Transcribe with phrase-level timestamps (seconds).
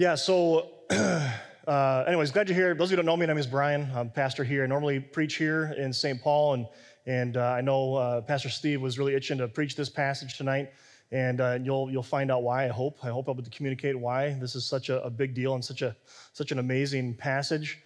[0.00, 2.72] Yeah, so, uh, anyways, glad you're here.
[2.72, 3.90] Those of you who don't know me, my name is Brian.
[3.96, 4.62] I'm pastor here.
[4.62, 6.22] I normally preach here in St.
[6.22, 6.66] Paul, and,
[7.06, 10.70] and uh, I know uh, Pastor Steve was really itching to preach this passage tonight,
[11.10, 12.98] and uh, you'll, you'll find out why, I hope.
[13.02, 15.56] I hope I'll be able to communicate why this is such a, a big deal
[15.56, 15.96] and such, a,
[16.32, 17.82] such an amazing passage.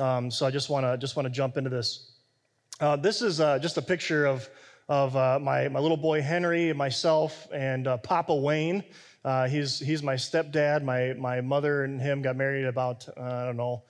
[0.00, 2.14] Um, so I just want to just wanna jump into this.
[2.80, 4.50] Uh, this is uh, just a picture of,
[4.88, 8.82] of my, my little boy Henry, myself, and Papa Wayne.
[9.24, 10.82] Uh, he's, he's my stepdad.
[10.82, 13.82] My, my mother and him got married about, uh, I don't know,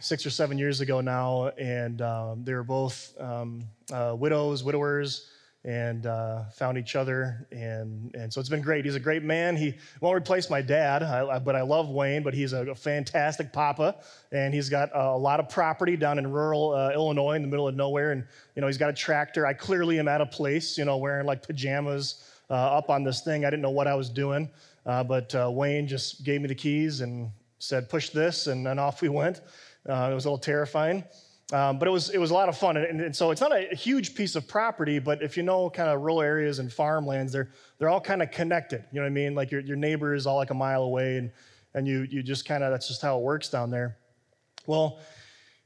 [0.00, 1.48] six or seven years ago now.
[1.58, 5.30] And um, they were both um, uh, widows, widowers,
[5.64, 7.46] and uh, found each other.
[7.52, 8.84] And, and so it's been great.
[8.84, 9.56] He's a great man.
[9.56, 12.74] He won't replace my dad, I, I, but I love Wayne, but he's a, a,
[12.74, 13.94] fantastic papa.
[14.32, 17.68] And he's got a lot of property down in rural uh, Illinois in the middle
[17.68, 18.10] of nowhere.
[18.10, 18.24] And,
[18.56, 19.46] you know, he's got a tractor.
[19.46, 23.46] I clearly am out of place, you know, wearing like pajamas up on this thing.
[23.46, 24.50] I didn't know what I was doing.
[24.84, 28.78] Uh, but uh, Wayne just gave me the keys and said, push this, and then
[28.78, 29.40] off we went.
[29.88, 31.04] Uh, it was a little terrifying.
[31.52, 32.76] Um, but it was, it was a lot of fun.
[32.78, 35.90] And, and, so it's not a huge piece of property, but if you know kind
[35.90, 38.84] of rural areas and farmlands, they're, they're all kind of connected.
[38.90, 39.34] You know what I mean?
[39.34, 41.30] Like your, your neighbor is all like a mile away, and,
[41.74, 43.98] and you, you just kind of, that's just how it works down there.
[44.66, 44.98] Well,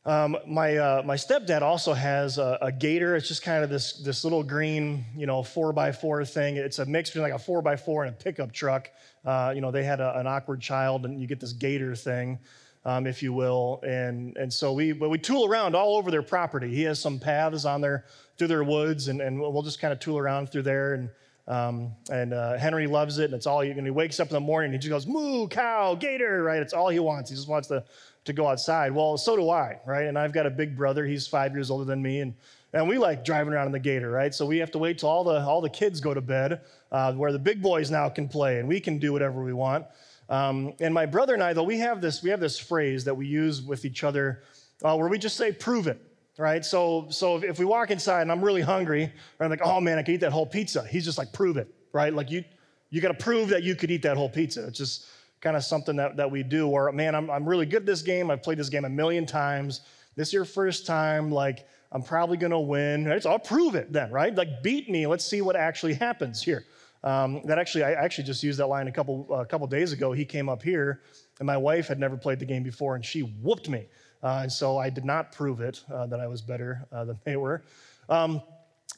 [0.06, 3.16] um, my, uh, my stepdad also has a, a, gator.
[3.16, 6.56] It's just kind of this, this little green, you know, four by four thing.
[6.56, 8.88] It's a mix between like a four by four and a pickup truck.
[9.24, 12.38] Uh, you know, they had a, an awkward child, and you get this gator thing,
[12.84, 13.80] um, if you will.
[13.84, 16.72] And, and so we, but we tool around all over their property.
[16.72, 18.04] He has some paths on there
[18.38, 20.94] through their woods, and, and we'll just kind of tool around through there.
[20.94, 21.10] And,
[21.48, 24.34] um, and uh, Henry loves it, and it's all he, and he wakes up in
[24.34, 26.60] the morning, and he just goes, moo, cow, gator, right?
[26.60, 27.30] It's all he wants.
[27.30, 27.84] He just wants to
[28.24, 28.92] to go outside.
[28.92, 30.06] Well, so do I, right?
[30.06, 31.06] And I've got a big brother.
[31.06, 32.34] He's five years older than me, and
[32.72, 34.34] and we like driving around in the Gator, right?
[34.34, 37.12] So we have to wait till all the all the kids go to bed, uh,
[37.12, 39.86] where the big boys now can play, and we can do whatever we want.
[40.28, 43.14] Um, and my brother and I, though, we have this we have this phrase that
[43.14, 44.42] we use with each other,
[44.82, 46.02] uh, where we just say, "Prove it."
[46.38, 49.10] Right, so so if we walk inside and I'm really hungry,
[49.40, 50.86] I'm like, oh man, I could eat that whole pizza.
[50.86, 52.12] He's just like, prove it, right?
[52.12, 52.44] Like you,
[52.90, 54.66] you got to prove that you could eat that whole pizza.
[54.66, 55.06] It's just
[55.40, 58.02] kind of something that, that we do where, man, I'm, I'm really good at this
[58.02, 58.30] game.
[58.30, 59.80] I've played this game a million times.
[60.14, 61.30] This is your first time.
[61.30, 63.06] Like, I'm probably going to win.
[63.06, 63.22] Right?
[63.22, 64.34] So I'll prove it then, right?
[64.34, 65.06] Like, beat me.
[65.06, 66.64] Let's see what actually happens here.
[67.04, 70.12] Um, that actually, I actually just used that line a couple, a couple days ago.
[70.12, 71.02] He came up here,
[71.38, 73.86] and my wife had never played the game before, and she whooped me.
[74.26, 77.16] Uh, and so I did not prove it uh, that I was better uh, than
[77.22, 77.62] they were.
[78.08, 78.42] Um,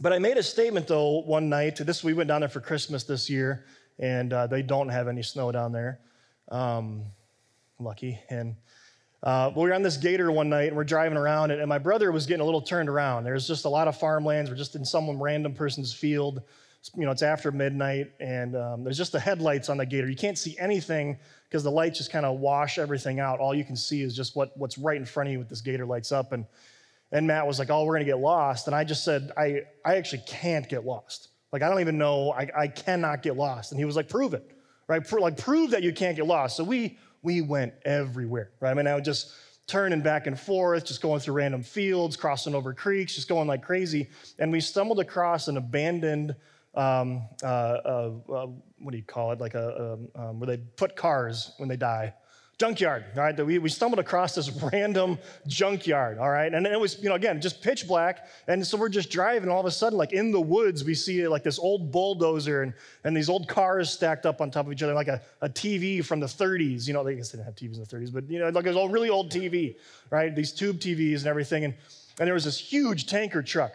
[0.01, 1.77] but I made a statement though one night.
[1.77, 3.67] This we went down there for Christmas this year,
[3.99, 6.01] and uh, they don't have any snow down there.
[6.51, 7.03] Um,
[7.79, 8.19] lucky.
[8.31, 8.57] And
[9.23, 11.79] uh, we were on this gator one night and we're driving around, and, and, my
[11.79, 13.25] brother was getting a little turned around.
[13.25, 14.49] There's just a lot of farmlands.
[14.49, 16.41] We're just in some random person's field.
[16.97, 20.09] You know, it's after midnight, and um, there's just the headlights on the gator.
[20.09, 23.41] You can't see anything because the lights just kind of wash everything out.
[23.41, 25.61] All you can see is just what, what's right in front of you with this
[25.61, 26.33] gator lights up.
[26.33, 26.47] And,
[27.11, 28.69] and Matt was like, Oh, we're to get lost.
[28.69, 31.29] And I just said, I, I actually can't get lost.
[31.53, 32.33] Like, I don't even know.
[32.33, 33.73] I, I cannot get lost.
[33.73, 34.55] And he was like, Prove it
[34.89, 35.07] right?
[35.07, 36.57] Pro- like prove that you can't get lost.
[36.57, 38.71] So we we went everywhere, right?
[38.71, 39.33] I mean, I would just
[39.67, 43.63] turning back and forth, just going through random fields, crossing over creeks, just going like
[43.63, 44.09] crazy.
[44.39, 46.35] And we stumbled across an abandoned,
[46.75, 48.47] um, uh, uh, uh,
[48.79, 49.41] what do you call it?
[49.41, 52.15] Like a, um, um where they put cars when they die
[52.59, 53.47] junkyard, all right?
[53.47, 56.53] We, we stumbled across this random junkyard, all right?
[56.53, 58.27] And it was, you know, again, just pitch black.
[58.49, 61.27] And so we're just driving, all of a sudden, like in the woods, we see
[61.29, 62.75] like this old bulldozer and,
[63.05, 66.05] and these old cars stacked up on top of each other, like a, a TV
[66.05, 66.89] from the 30s.
[66.89, 68.77] You know, they didn't have TVs in the 30s, but, you know, like it was
[68.77, 69.77] a really old TV,
[70.11, 70.35] right?
[70.35, 71.65] These tube TVs and everything.
[71.65, 71.75] And,
[72.19, 73.73] and there was this huge tanker truck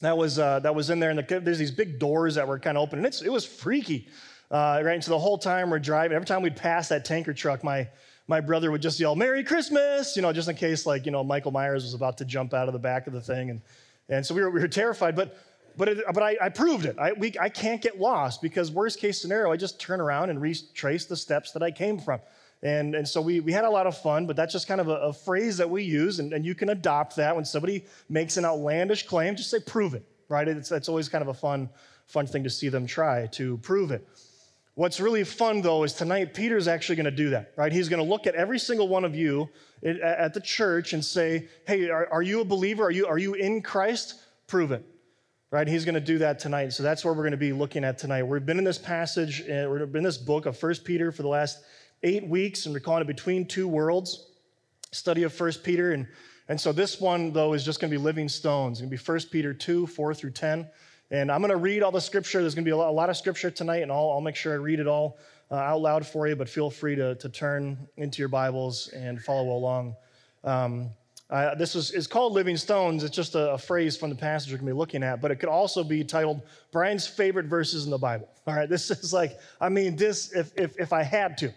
[0.00, 2.58] that was, uh, that was in there, and the, there's these big doors that were
[2.58, 4.08] kind of open, and it's, it was freaky.
[4.50, 4.94] Uh, right?
[4.94, 7.86] And so the whole time we're driving, every time we'd pass that tanker truck, my,
[8.28, 11.22] my brother would just yell, Merry Christmas, you know, just in case, like, you know,
[11.22, 13.50] Michael Myers was about to jump out of the back of the thing.
[13.50, 13.60] And,
[14.08, 15.36] and so we were, we were terrified, but,
[15.76, 16.98] but, it, but I, I, proved it.
[16.98, 20.40] I, we, I can't get lost because, worst case scenario, I just turn around and
[20.40, 22.20] retrace the steps that I came from.
[22.62, 24.88] And, and so we, we had a lot of fun, but that's just kind of
[24.88, 28.36] a, a phrase that we use, and, and you can adopt that when somebody makes
[28.36, 30.48] an outlandish claim, just say, prove it, right?
[30.48, 31.68] It's, always kind of a fun,
[32.06, 34.06] fun thing to see them try to prove it.
[34.74, 37.72] What's really fun, though, is tonight Peter's actually going to do that, right?
[37.72, 39.48] He's going to look at every single one of you
[39.82, 42.84] at the church and say, hey, are, are you a believer?
[42.84, 44.20] Are you, are you in Christ?
[44.46, 44.84] Prove it,
[45.50, 45.66] right?
[45.66, 46.72] He's going to do that tonight.
[46.72, 48.22] So that's what we're going to be looking at tonight.
[48.22, 51.22] We've been in this passage, uh, we've been in this book of First Peter for
[51.22, 51.58] the last
[52.02, 54.30] eight weeks, and we're calling it Between Two Worlds,
[54.92, 55.92] study of First Peter.
[55.92, 56.06] And,
[56.48, 58.78] and so this one, though, is just going to be living stones.
[58.78, 60.68] It's going to be First Peter 2, 4 through 10.
[61.10, 62.40] And I'm going to read all the scripture.
[62.40, 64.56] There's going to be a lot, of scripture tonight, and I'll, I'll, make sure I
[64.56, 65.18] read it all.
[65.50, 69.20] uh, out loud for you, but feel free to, to turn into your Bibles and
[69.20, 69.96] follow along.
[70.44, 70.90] Um,
[71.30, 73.04] uh, this is, is called Living Stones.
[73.04, 75.30] It's just a, a, phrase from the passage we're going to be looking at, but
[75.30, 76.40] it could also be titled
[76.72, 78.28] Brian's favorite verses in the Bible.
[78.46, 81.52] All right, this is like, I mean, this, if, if, if I had to,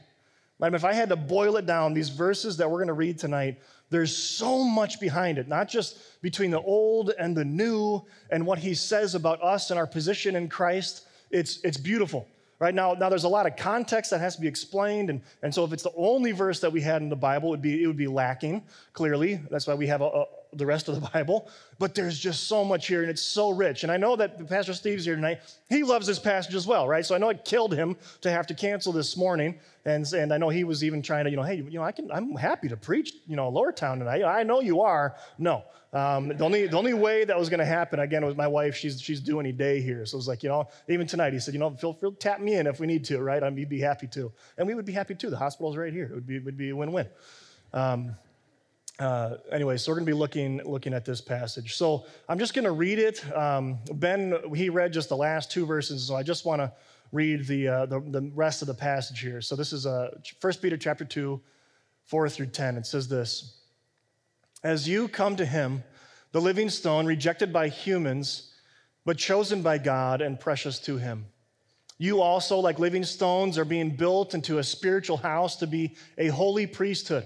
[0.62, 3.18] right, if I had to boil it down, these verses that we're going to read
[3.18, 3.60] tonight,
[3.90, 8.60] there's so much behind it, not just between the old and the new and what
[8.60, 11.08] he says about us and our position in Christ.
[11.31, 12.28] It's, it's beautiful.
[12.60, 15.54] Right now, now there's a lot of context that has to be explained, and, and
[15.54, 17.84] so if it's the only verse that we had in the Bible, it would be,
[17.84, 18.62] it would be lacking,
[18.94, 19.42] clearly.
[19.50, 21.50] That's why we have a, the rest of the Bible.
[21.80, 23.83] But there's just so much here, and it's so rich.
[23.83, 25.39] And I know that Pastor Steve's here tonight.
[25.69, 27.06] He loves this passage as well, right?
[27.06, 29.59] So I know it killed him to have to cancel this morning.
[29.86, 31.92] And, and I know he was even trying to, you know, hey, you know, I
[31.92, 34.24] can, I'm happy to preach, you know, Lowertown tonight.
[34.24, 35.15] I know you are.
[35.39, 35.63] No,
[35.94, 38.75] um, the, only, the only way that was going to happen, again, was my wife.
[38.75, 40.06] She's, she's due any day here.
[40.06, 42.15] So it was like, you know, even tonight, he said, you know, feel free to
[42.15, 43.42] tap me in if we need to, right?
[43.42, 44.31] I would be happy to.
[44.57, 45.30] And we would be happy too.
[45.30, 46.06] The hospital's right here.
[46.06, 47.07] It would be, it would be a win win.
[47.74, 48.15] Um,
[49.01, 51.75] uh, anyway, so we're going to be looking, looking at this passage.
[51.75, 53.25] So I'm just going to read it.
[53.36, 56.71] Um, ben, he read just the last two verses, so I just want to
[57.12, 59.42] read the, uh, the, the, rest of the passage here.
[59.42, 61.42] So this is uh, 1 Peter chapter 2,
[62.06, 62.77] 4 through 10.
[62.77, 63.59] It says this.
[64.63, 65.83] As you come to him,
[66.31, 68.54] the living stone, rejected by humans,
[69.04, 71.25] but chosen by God and precious to him.
[71.97, 76.27] You also, like living stones, are being built into a spiritual house to be a
[76.27, 77.25] holy priesthood,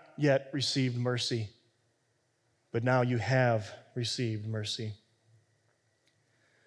[0.21, 1.49] yet received mercy,
[2.71, 4.93] but now you have received mercy.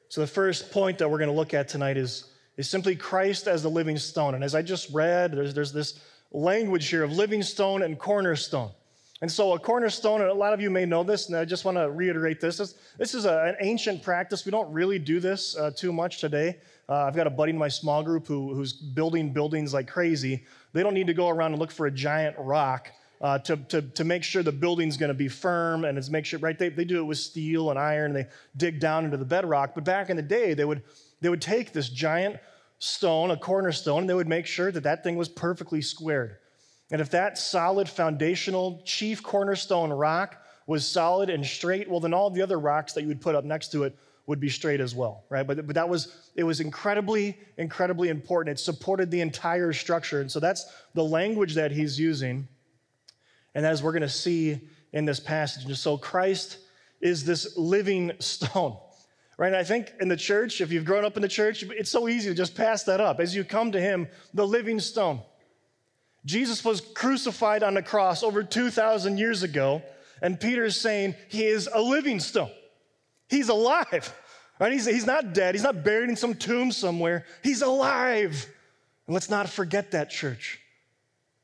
[0.09, 3.49] So, the first point that we're going to look at tonight is, is simply Christ
[3.49, 4.35] as the living stone.
[4.35, 5.99] And as I just read, there's, there's this
[6.31, 8.71] language here of living stone and cornerstone.
[9.23, 11.65] And so, a cornerstone, and a lot of you may know this, and I just
[11.65, 12.59] want to reiterate this.
[12.59, 14.45] This, this is a, an ancient practice.
[14.45, 16.59] We don't really do this uh, too much today.
[16.89, 20.45] Uh, I've got a buddy in my small group who, who's building buildings like crazy.
[20.75, 22.91] They don't need to go around and look for a giant rock
[23.25, 26.27] uh, to, to, to make sure the building's going to be firm and it's make
[26.27, 26.59] sure, right?
[26.59, 29.75] They, they do it with steel and iron, and they dig down into the bedrock.
[29.75, 30.83] But back in the day, they would,
[31.23, 32.37] they would take this giant
[32.81, 36.37] stone, a cornerstone, and they would make sure that that thing was perfectly squared.
[36.91, 40.37] And if that solid foundational chief cornerstone rock
[40.67, 43.45] was solid and straight, well, then all the other rocks that you would put up
[43.45, 43.97] next to it
[44.27, 45.47] would be straight as well, right?
[45.47, 48.59] But, but that was, it was incredibly, incredibly important.
[48.59, 50.21] It supported the entire structure.
[50.21, 52.49] And so that's the language that he's using.
[53.55, 54.61] And as we're going to see
[54.93, 56.59] in this passage, and so Christ
[57.01, 58.77] is this living stone
[59.37, 59.49] right?
[59.49, 62.09] And I think in the church, if you've grown up in the church, it's so
[62.09, 63.21] easy to just pass that up.
[63.21, 65.21] As you come to Him, the living stone.
[66.25, 69.83] Jesus was crucified on the cross over 2,000 years ago,
[70.23, 72.51] and Peter is saying He is a living stone.
[73.29, 74.15] He's alive,
[74.59, 74.73] right?
[74.73, 77.27] He's, he's not dead, He's not buried in some tomb somewhere.
[77.43, 78.47] He's alive.
[79.07, 80.61] And let's not forget that, church.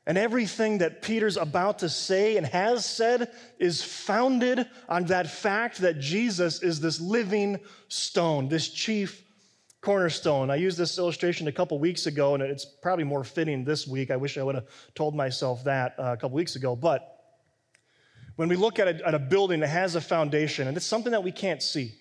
[0.07, 5.79] And everything that Peter's about to say and has said is founded on that fact
[5.79, 9.23] that Jesus is this living stone, this chief
[9.81, 10.49] cornerstone.
[10.49, 14.09] I used this illustration a couple weeks ago, and it's probably more fitting this week.
[14.09, 16.75] I wish I would have told myself that uh, a couple weeks ago.
[16.75, 17.07] But
[18.37, 21.11] when we look at a, at a building that has a foundation, and it's something
[21.11, 21.93] that we can't see,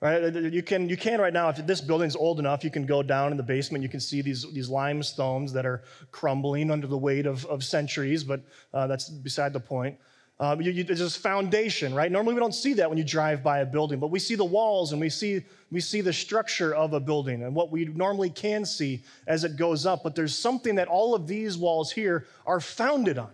[0.00, 0.34] Right?
[0.34, 3.30] You can, you can right now, if this building's old enough, you can go down
[3.30, 3.82] in the basement.
[3.82, 8.22] You can see these, these limestones that are crumbling under the weight of, of centuries,
[8.22, 8.42] but
[8.74, 9.96] uh, that's beside the point.
[10.38, 12.12] Um, you, you, this foundation, right?
[12.12, 14.44] Normally we don't see that when you drive by a building, but we see the
[14.44, 18.28] walls and we see, we see the structure of a building and what we normally
[18.28, 20.02] can see as it goes up.
[20.02, 23.30] But there's something that all of these walls here are founded on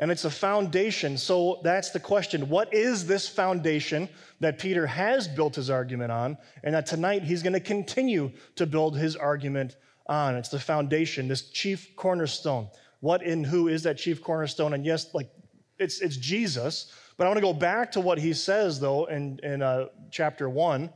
[0.00, 1.16] and it's a foundation.
[1.16, 2.48] So that's the question.
[2.48, 4.08] What is this foundation
[4.40, 8.66] that Peter has built his argument on, and that tonight he's going to continue to
[8.66, 9.76] build his argument
[10.06, 10.34] on.
[10.34, 12.68] It's the foundation, this chief cornerstone.
[13.00, 14.72] What and who is that chief cornerstone?
[14.72, 15.30] And yes, like
[15.78, 16.92] it's, it's Jesus.
[17.16, 20.48] But I want to go back to what he says, though, in, in uh, chapter
[20.48, 20.90] 1,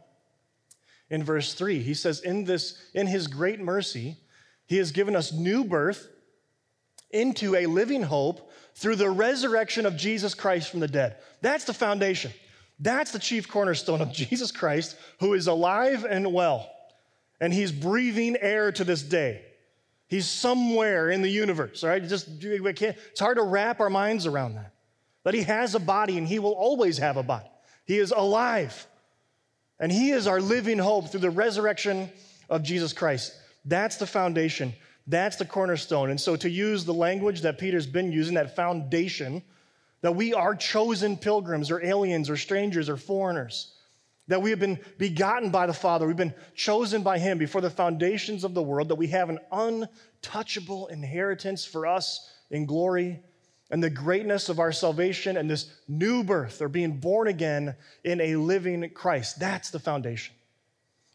[1.11, 1.81] in verse 3.
[1.81, 4.17] He says, in, this, in his great mercy,
[4.67, 6.09] he has given us new birth
[7.11, 11.17] into a living hope through the resurrection of Jesus Christ from the dead.
[11.41, 12.33] That's the foundation.
[12.81, 16.71] That's the chief cornerstone of Jesus Christ, who is alive and well.
[17.41, 19.43] And he's breathing air to this day.
[20.09, 22.03] He's somewhere in the universe, right?
[22.03, 24.73] It just, it's hard to wrap our minds around that.
[25.25, 27.49] That he has a body and he will always have a body.
[27.87, 28.87] He is alive.
[29.81, 32.11] And he is our living hope through the resurrection
[32.49, 33.35] of Jesus Christ.
[33.65, 34.75] That's the foundation.
[35.07, 36.11] That's the cornerstone.
[36.11, 39.43] And so, to use the language that Peter's been using, that foundation,
[40.01, 43.75] that we are chosen pilgrims or aliens or strangers or foreigners,
[44.29, 47.71] that we have been begotten by the Father, we've been chosen by Him before the
[47.71, 53.21] foundations of the world, that we have an untouchable inheritance for us in glory,
[53.71, 58.21] and the greatness of our salvation and this new birth or being born again in
[58.21, 59.39] a living Christ.
[59.39, 60.35] That's the foundation.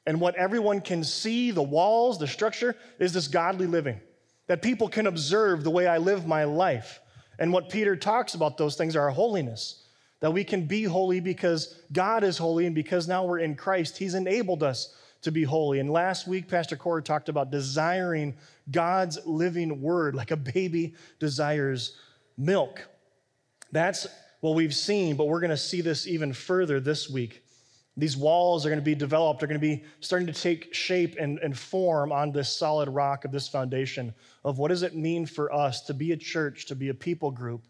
[0.06, 4.00] And what everyone can see, the walls, the structure, is this godly living.
[4.48, 7.00] That people can observe the way I live my life.
[7.38, 9.84] And what Peter talks about, those things are holiness.
[10.22, 13.98] That we can be holy because God is holy, and because now we're in Christ,
[13.98, 15.80] He's enabled us to be holy.
[15.80, 18.36] And last week, Pastor Corey talked about desiring
[18.72, 21.96] God's living word like a baby desires
[22.38, 22.88] milk.
[23.72, 24.08] That's
[24.42, 27.44] what we've seen, but we're going to see this even further this week.
[27.98, 31.16] These walls are going to be developed, they're going to be starting to take shape
[31.20, 34.14] and, and form on this solid rock of this foundation
[34.46, 37.32] of what does it mean for us to be a church, to be a people
[37.32, 37.66] group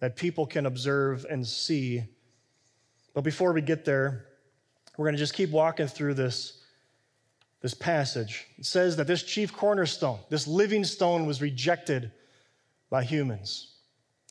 [0.00, 2.04] that people can observe and see.
[3.14, 4.26] But before we get there,
[4.96, 6.62] we're going to just keep walking through this,
[7.60, 8.46] this passage.
[8.56, 12.12] It says that this chief cornerstone, this living stone, was rejected
[12.90, 13.74] by humans.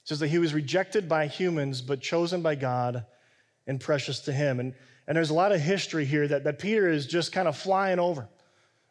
[0.02, 3.06] It says that he was rejected by humans, but chosen by God
[3.66, 4.60] and precious to him.
[4.60, 4.74] And
[5.08, 7.98] and there's a lot of history here that, that Peter is just kind of flying
[7.98, 8.28] over,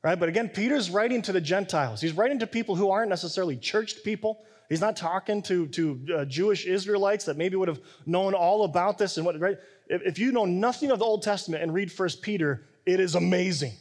[0.03, 0.19] right?
[0.19, 2.01] But again, Peter's writing to the Gentiles.
[2.01, 4.43] He's writing to people who aren't necessarily churched people.
[4.69, 8.97] He's not talking to, to uh, Jewish Israelites that maybe would have known all about
[8.97, 9.59] this and what, right?
[9.89, 13.15] If, if you know nothing of the Old Testament and read First Peter, it is
[13.15, 13.75] amazing.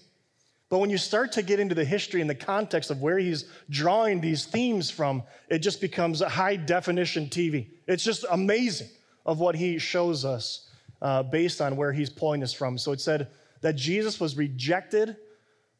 [0.67, 3.45] But when you start to get into the history and the context of where he's
[3.69, 7.69] drawing these themes from, it just becomes a high definition TV.
[7.87, 8.89] It's just amazing
[9.25, 10.69] of what he shows us
[11.05, 12.79] uh, based on where he's pulling this from.
[12.79, 13.27] So it said
[13.61, 15.17] that Jesus was rejected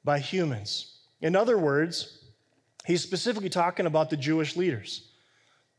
[0.04, 1.00] by humans.
[1.20, 2.26] In other words,
[2.86, 5.10] he's specifically talking about the Jewish leaders.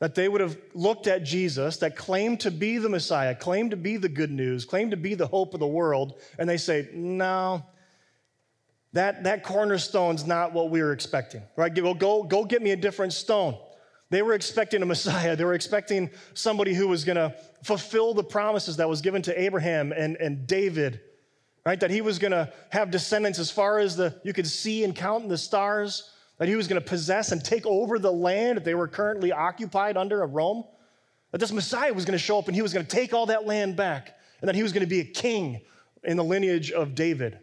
[0.01, 3.77] That they would have looked at Jesus, that claimed to be the Messiah, claimed to
[3.77, 6.89] be the good news, claimed to be the hope of the world, and they say,
[6.93, 7.65] no,
[8.95, 11.73] that, that cornerstone's not what we were expecting, right?
[11.73, 13.57] Go, go, go get me a different stone.
[14.11, 15.35] They were expecting a Messiah.
[15.35, 19.41] They were expecting somebody who was going to fulfill the promises that was given to
[19.41, 21.01] Abraham and, and David,
[21.65, 21.81] right?
[21.81, 24.95] That he was going to have descendants as far as the you could see and
[24.95, 28.59] count in the stars, that he was going to possess and take over the land
[28.59, 30.65] that they were currently occupied under of Rome.
[31.33, 33.27] That this Messiah was going to show up and he was going to take all
[33.27, 35.63] that land back, and that he was going to be a king
[36.05, 37.41] in the lineage of David.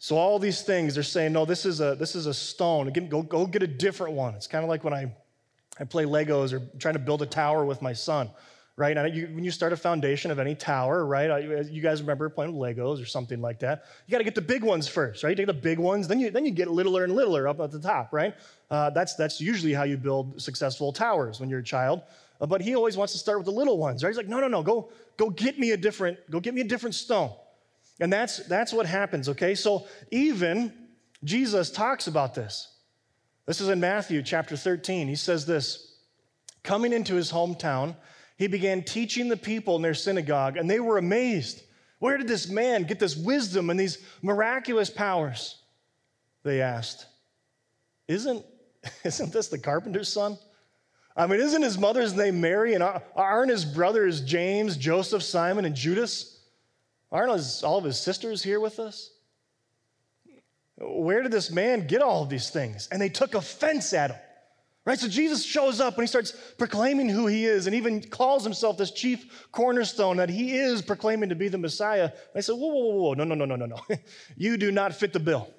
[0.00, 2.92] So all these things, they're saying, no, this is a this is a stone.
[3.08, 4.34] Go, go get a different one.
[4.34, 5.12] It's kind of like when I,
[5.80, 8.30] I play Legos or trying to build a tower with my son,
[8.76, 9.12] right?
[9.12, 11.42] You, when you start a foundation of any tower, right?
[11.68, 13.86] You guys remember playing Legos or something like that.
[14.06, 15.30] You got to get the big ones first, right?
[15.30, 17.72] You take the big ones, then you then you get littler and littler up at
[17.72, 18.34] the top, right?
[18.70, 22.02] Uh, that's that's usually how you build successful towers when you're a child.
[22.40, 24.10] Uh, but he always wants to start with the little ones, right?
[24.10, 26.64] He's like, no, no, no, go go get me a different go get me a
[26.64, 27.32] different stone.
[28.00, 29.54] And that's, that's what happens, okay?
[29.54, 30.72] So even
[31.24, 32.76] Jesus talks about this.
[33.46, 35.08] This is in Matthew chapter 13.
[35.08, 35.96] He says this
[36.62, 37.96] Coming into his hometown,
[38.36, 41.62] he began teaching the people in their synagogue, and they were amazed.
[41.98, 45.62] Where did this man get this wisdom and these miraculous powers?
[46.44, 47.06] They asked.
[48.06, 48.44] Isn't,
[49.04, 50.38] isn't this the carpenter's son?
[51.16, 52.84] I mean, isn't his mother's name Mary, and
[53.16, 56.37] aren't his brothers James, Joseph, Simon, and Judas?
[57.10, 59.10] Aren't his, all of his sisters here with us?
[60.76, 62.88] Where did this man get all of these things?
[62.92, 64.20] And they took offense at him.
[64.84, 64.98] Right?
[64.98, 68.78] So Jesus shows up and he starts proclaiming who he is and even calls himself
[68.78, 72.10] this chief cornerstone that he is proclaiming to be the Messiah.
[72.34, 73.78] I said, whoa, whoa, whoa, whoa, no, no, no, no, no, no.
[74.36, 75.52] you do not fit the bill.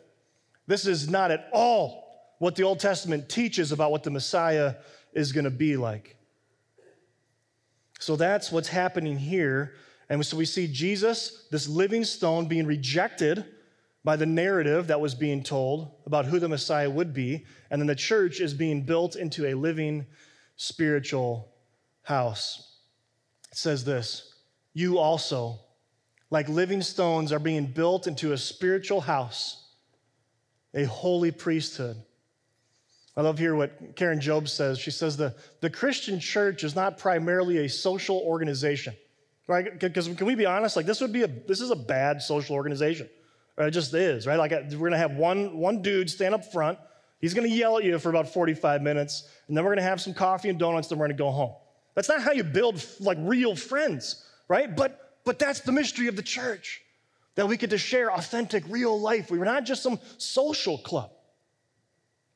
[0.65, 4.75] This is not at all what the Old Testament teaches about what the Messiah
[5.13, 6.15] is going to be like.
[7.99, 9.73] So that's what's happening here
[10.09, 13.45] and so we see Jesus, this living stone, being rejected
[14.03, 17.45] by the narrative that was being told about who the Messiah would be.
[17.69, 20.07] And then the church is being built into a living
[20.55, 21.53] spiritual
[22.01, 22.77] house.
[23.51, 24.33] It says this
[24.73, 25.59] You also,
[26.31, 29.73] like living stones, are being built into a spiritual house,
[30.73, 31.97] a holy priesthood.
[33.15, 34.79] I love here what Karen Job says.
[34.79, 38.95] She says the, the Christian church is not primarily a social organization.
[39.49, 39.79] Right?
[39.79, 40.75] Because can we be honest?
[40.75, 43.09] Like this would be a this is a bad social organization.
[43.59, 44.37] Uh, it just is, right?
[44.37, 46.77] Like uh, we're gonna have one, one dude stand up front.
[47.19, 50.13] He's gonna yell at you for about 45 minutes, and then we're gonna have some
[50.13, 51.55] coffee and donuts, then we're gonna go home.
[51.95, 54.73] That's not how you build like real friends, right?
[54.73, 56.83] But but that's the mystery of the church.
[57.33, 59.31] That we get to share authentic, real life.
[59.31, 61.09] We were not just some social club,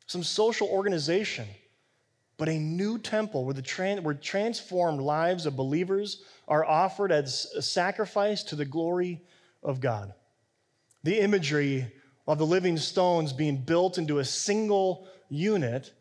[0.08, 1.46] some social organization,
[2.38, 7.52] but a new temple where, the tra- where transformed lives of believers are offered as
[7.56, 9.22] a sacrifice to the glory
[9.64, 10.14] of God.
[11.04, 11.92] The imagery
[12.28, 15.94] of the living stones being built into a single unit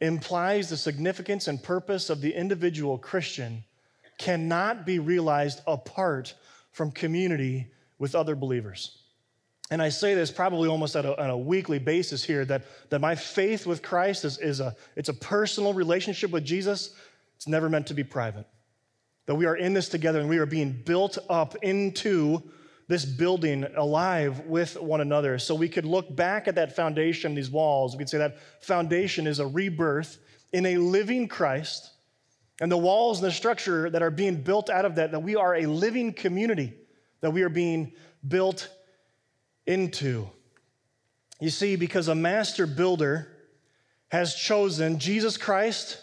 [0.00, 3.64] implies the significance and purpose of the individual Christian
[4.18, 6.34] cannot be realized apart
[6.72, 8.98] from community with other believers.
[9.70, 13.14] And I say this probably almost a, on a weekly basis here that, that my
[13.14, 16.94] faith with Christ is, is a, it's a personal relationship with Jesus.
[17.36, 18.46] It's never meant to be private.
[19.26, 22.42] That we are in this together and we are being built up into
[22.88, 25.38] this building alive with one another.
[25.38, 27.94] So we could look back at that foundation, these walls.
[27.94, 30.18] We could say that foundation is a rebirth
[30.52, 31.90] in a living Christ.
[32.60, 35.36] And the walls and the structure that are being built out of that, that we
[35.36, 36.74] are a living community
[37.22, 37.92] that we are being
[38.26, 38.68] built
[39.66, 40.28] into.
[41.40, 43.28] You see, because a master builder
[44.08, 46.01] has chosen Jesus Christ,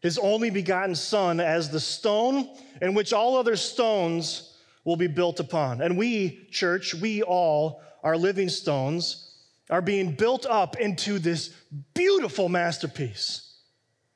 [0.00, 2.48] his only begotten Son, as the stone
[2.80, 5.82] in which all other stones will be built upon.
[5.82, 9.34] And we, church, we all are living stones,
[9.68, 11.50] are being built up into this
[11.94, 13.58] beautiful masterpiece.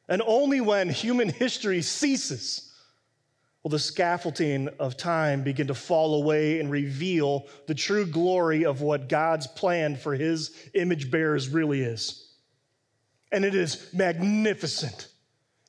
[0.08, 2.72] And only when human history ceases
[3.62, 8.82] will the scaffolding of time begin to fall away and reveal the true glory of
[8.82, 12.32] what God's plan for his image bearers really is.
[13.32, 15.08] And it is magnificent.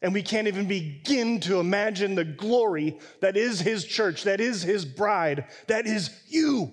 [0.06, 4.62] And we can't even begin to imagine the glory that is his church, that is
[4.62, 6.72] his bride, that is you.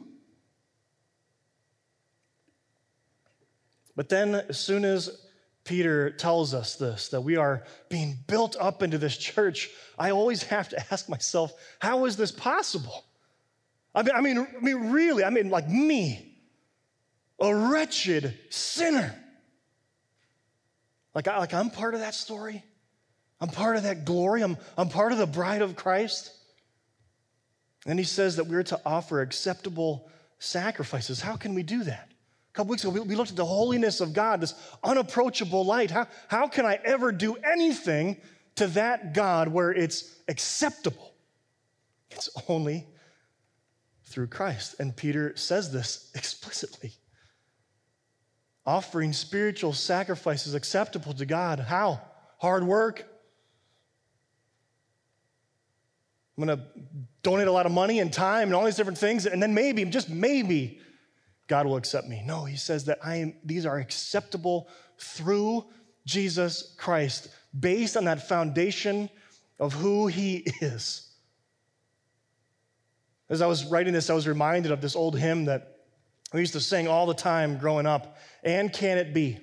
[3.97, 5.09] But then, as soon as
[5.65, 10.43] Peter tells us this, that we are being built up into this church, I always
[10.43, 13.03] have to ask myself, how is this possible?
[13.95, 16.37] I mean, I mean, I mean really, I mean, like me,
[17.41, 19.19] a wretched sinner.
[21.15, 22.63] Like, I, like I'm part of that story.
[23.43, 24.43] I'm part of that glory.
[24.43, 26.31] I'm, I'm part of the bride of Christ.
[27.85, 31.21] And he says that we're to offer acceptable sacrifices.
[31.21, 32.09] How can we do that?
[32.09, 35.91] A couple weeks ago, we looked at the holiness of God, this unapproachable light.
[35.91, 38.19] How, how can I ever do anything
[38.55, 41.13] to that God where it's acceptable?
[42.13, 42.87] It's only
[44.05, 44.77] through Christ.
[44.79, 46.93] And Peter says this explicitly.
[48.65, 51.59] Offering spiritual sacrifices acceptable to God.
[51.59, 52.01] How?
[52.39, 53.12] Hard work,
[56.37, 56.65] I'm going to
[57.23, 59.85] donate a lot of money and time and all these different things, and then maybe,
[59.85, 60.81] just maybe,
[61.47, 62.23] God will accept me.
[62.25, 64.69] No, he says that I am, these are acceptable
[64.99, 65.67] through
[66.07, 69.11] Jesus Christ, based on that foundation
[69.61, 71.11] of who he is.
[73.29, 75.77] As I was writing this, I was reminded of this old hymn that
[76.33, 78.17] we used to sing all the time growing up.
[78.43, 79.31] And can it be?
[79.31, 79.43] It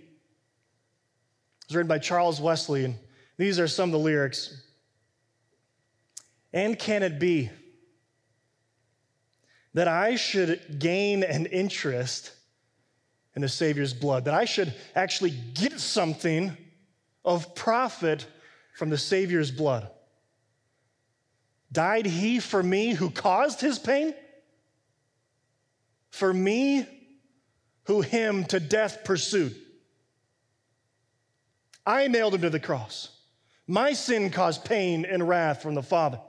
[1.67, 2.95] was written by Charles Wesley, and
[3.37, 4.63] these are some of the lyrics.
[6.51, 7.49] And can it be
[9.73, 12.31] that I should gain an interest
[13.35, 16.57] in the Savior's blood, that I should actually get something
[17.23, 18.25] of profit
[18.75, 19.89] from the Savior's blood?
[21.71, 24.15] Died he for me who caused his pain?
[26.09, 26.87] For me
[27.83, 29.55] who him to death pursued?
[31.85, 33.09] I nailed him to the cross.
[33.67, 36.19] My sin caused pain and wrath from the Father.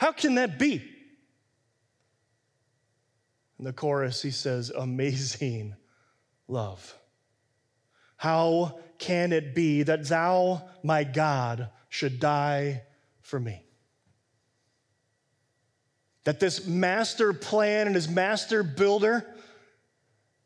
[0.00, 0.82] How can that be?
[3.58, 5.76] In the chorus, he says, Amazing
[6.48, 6.96] love.
[8.16, 12.84] How can it be that thou, my God, should die
[13.20, 13.62] for me?
[16.24, 19.26] That this master plan and his master builder,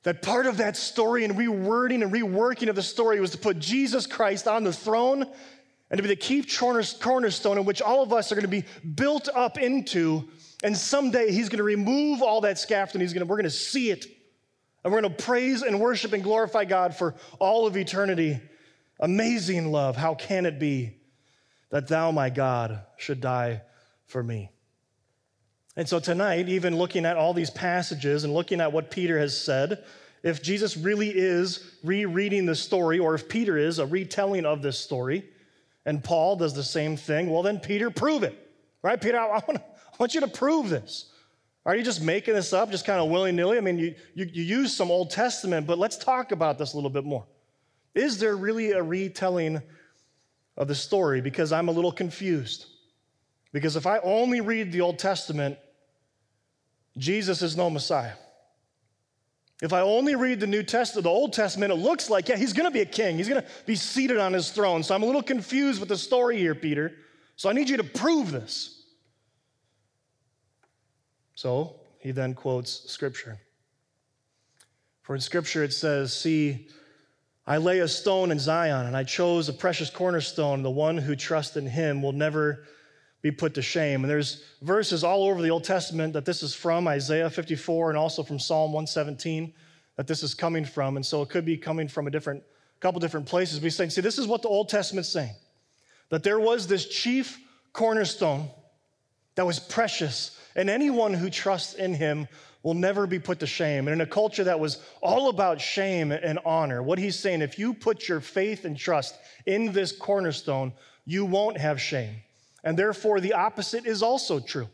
[0.02, 3.60] that part of that story and rewording and reworking of the story was to put
[3.60, 5.26] Jesus Christ on the throne
[5.94, 8.64] and to be the key cornerstone in which all of us are going to be
[8.96, 10.28] built up into.
[10.64, 13.00] And someday he's going to remove all that scaffolding.
[13.00, 14.04] He's going to, we're going to see it
[14.83, 18.40] And we're going to praise and worship and glorify God for all of eternity.
[18.98, 19.96] Amazing love.
[19.96, 20.96] How can it be
[21.70, 23.62] that thou, my God, should die
[24.07, 24.50] for me?
[25.76, 29.40] And so tonight, even looking at all these passages and looking at what Peter has
[29.40, 29.85] said,
[30.24, 34.78] if Jesus really is rereading the story, or if Peter is a retelling of this
[34.78, 35.30] story,
[35.87, 38.40] and Paul does the same thing, well, then Peter, prove it.
[38.83, 39.01] Right?
[39.01, 41.11] Peter, I, want, I want you to prove this.
[41.66, 43.57] Are you just making this up, just kind of willy nilly?
[43.57, 46.77] I mean, you, you, you use some Old Testament, but let's talk about this a
[46.77, 47.25] little bit more.
[47.94, 49.62] Is there really a retelling
[50.57, 51.20] of the story?
[51.20, 52.66] Because I'm a little confused.
[53.53, 55.57] Because if I only read the Old Testament,
[56.99, 58.12] Jesus is no Messiah.
[59.64, 62.53] If I only read the New Testament, the Old Testament, it looks like, yeah, he's
[62.53, 63.16] going to be a king.
[63.16, 64.83] He's going to be seated on his throne.
[64.83, 66.92] So I'm a little confused with the story here, Peter.
[67.37, 68.85] So I need you to prove this.
[71.35, 73.38] So he then quotes scripture.
[75.00, 76.68] For in scripture it says, See,
[77.46, 80.62] I lay a stone in Zion, and I chose a precious cornerstone.
[80.62, 82.66] The one who trusts in him will never
[83.24, 84.04] be put to shame.
[84.04, 87.98] And there's verses all over the Old Testament that this is from Isaiah 54 and
[87.98, 89.50] also from Psalm 117
[89.96, 90.96] that this is coming from.
[90.96, 92.42] And so it could be coming from a different
[92.80, 93.62] couple different places.
[93.62, 95.32] He's saying, see, this is what the Old Testament's saying.
[96.10, 97.40] That there was this chief
[97.72, 98.50] cornerstone
[99.37, 102.28] that was precious, and anyone who trusts in him
[102.62, 103.88] will never be put to shame.
[103.88, 107.58] And in a culture that was all about shame and honor, what he's saying, if
[107.58, 110.74] you put your faith and trust in this cornerstone,
[111.06, 112.16] you won't have shame.
[112.64, 114.68] And therefore, the opposite is also true.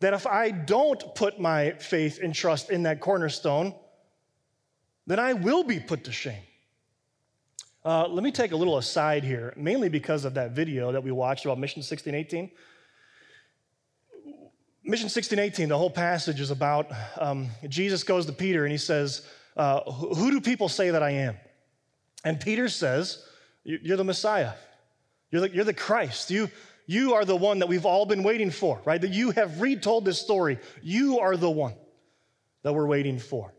[0.00, 3.74] That if I don't put my faith and trust in that cornerstone,
[5.06, 6.42] then I will be put to shame.
[7.84, 11.10] Uh, let me take a little aside here, mainly because of that video that we
[11.10, 12.50] watched about Mission 1618.
[14.82, 19.26] Mission 1618, the whole passage is about um, Jesus goes to Peter and he says,
[19.56, 21.36] uh, Who do people say that I am?
[22.24, 23.24] And Peter says,
[23.62, 24.52] You're the Messiah.
[25.30, 26.30] You're the, you're the Christ.
[26.30, 26.50] You,
[26.90, 29.00] you are the one that we've all been waiting for, right?
[29.00, 30.58] That you have retold this story.
[30.82, 31.74] You are the one
[32.64, 33.54] that we're waiting for.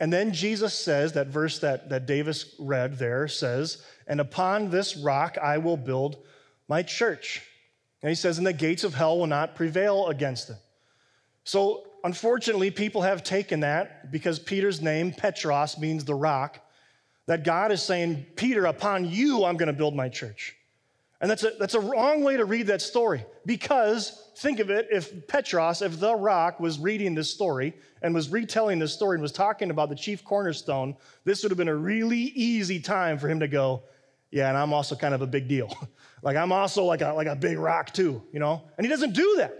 [0.00, 4.96] And then Jesus says, that verse that, that Davis read there says, And upon this
[4.96, 6.24] rock I will build
[6.68, 7.42] my church.
[8.00, 10.56] And he says, And the gates of hell will not prevail against it.
[11.44, 16.58] So, unfortunately, people have taken that because Peter's name, Petros, means the rock,
[17.26, 20.56] that God is saying, Peter, upon you I'm going to build my church.
[21.20, 24.88] And that's a, that's a wrong way to read that story because think of it
[24.90, 29.22] if Petros, if the rock was reading this story and was retelling this story and
[29.22, 33.28] was talking about the chief cornerstone, this would have been a really easy time for
[33.28, 33.82] him to go,
[34.30, 35.76] Yeah, and I'm also kind of a big deal.
[36.22, 38.62] like I'm also like a, like a big rock too, you know?
[38.78, 39.54] And he doesn't do that.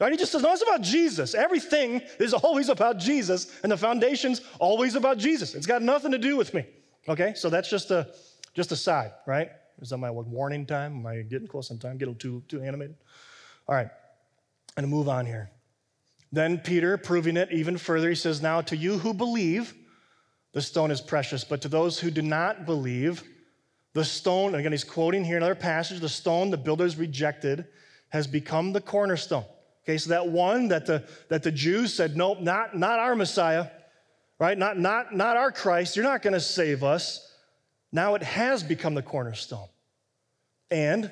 [0.00, 0.12] Right?
[0.12, 1.34] He just says, No, it's about Jesus.
[1.34, 5.56] Everything is always about Jesus, and the foundation's always about Jesus.
[5.56, 6.64] It's got nothing to do with me.
[7.08, 7.34] Okay?
[7.34, 8.14] So that's just a
[8.54, 9.50] just a side, right?
[9.80, 10.98] Is that my warning time?
[10.98, 11.98] Am I getting close on time?
[11.98, 12.96] Getting too, too animated?
[13.68, 13.88] All right,
[14.76, 15.50] I'm going to move on here.
[16.32, 19.74] Then Peter, proving it even further, he says, Now to you who believe,
[20.52, 23.22] the stone is precious, but to those who do not believe,
[23.92, 27.66] the stone, again, he's quoting here another passage, the stone the builders rejected
[28.10, 29.44] has become the cornerstone.
[29.84, 33.68] Okay, so that one that the, that the Jews said, Nope, not, not our Messiah,
[34.38, 34.58] right?
[34.58, 35.96] Not, not, not our Christ.
[35.96, 37.25] You're not going to save us.
[37.92, 39.68] Now it has become the cornerstone
[40.70, 41.10] and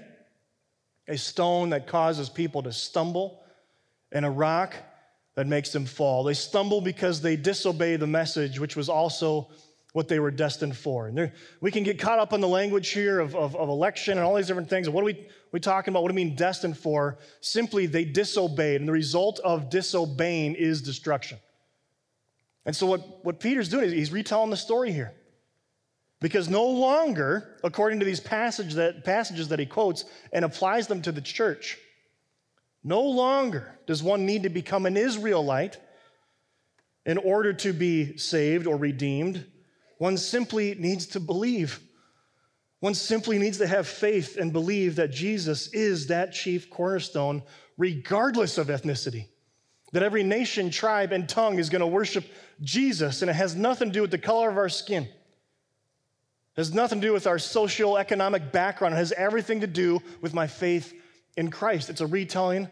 [1.06, 3.42] a stone that causes people to stumble
[4.10, 4.74] and a rock
[5.34, 6.24] that makes them fall.
[6.24, 9.48] They stumble because they disobey the message, which was also
[9.92, 11.06] what they were destined for.
[11.06, 14.18] And there, we can get caught up in the language here of, of, of, election
[14.18, 14.88] and all these different things.
[14.88, 16.02] What are we, we talking about?
[16.02, 17.18] What do we mean destined for?
[17.40, 21.38] Simply, they disobeyed, and the result of disobeying is destruction.
[22.66, 25.12] And so, what, what Peter's doing is he's retelling the story here.
[26.24, 31.02] Because no longer, according to these passage that, passages that he quotes and applies them
[31.02, 31.76] to the church,
[32.82, 35.76] no longer does one need to become an Israelite
[37.04, 39.44] in order to be saved or redeemed.
[39.98, 41.78] One simply needs to believe.
[42.80, 47.42] One simply needs to have faith and believe that Jesus is that chief cornerstone,
[47.76, 49.26] regardless of ethnicity.
[49.92, 52.24] That every nation, tribe, and tongue is going to worship
[52.62, 55.06] Jesus, and it has nothing to do with the color of our skin.
[56.56, 58.94] It has nothing to do with our social economic background.
[58.94, 60.94] It has everything to do with my faith
[61.36, 61.90] in Christ.
[61.90, 62.68] It's a retelling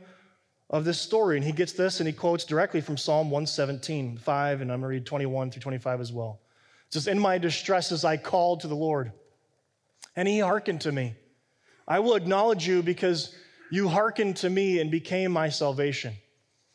[0.70, 1.36] of this story.
[1.36, 4.90] And he gets this and he quotes directly from Psalm 117, 5, and I'm going
[4.90, 6.40] to read 21 through 25 as well.
[6.86, 9.12] It says, In my distresses I called to the Lord,
[10.16, 11.14] and he hearkened to me.
[11.86, 13.34] I will acknowledge you because
[13.70, 16.14] you hearkened to me and became my salvation.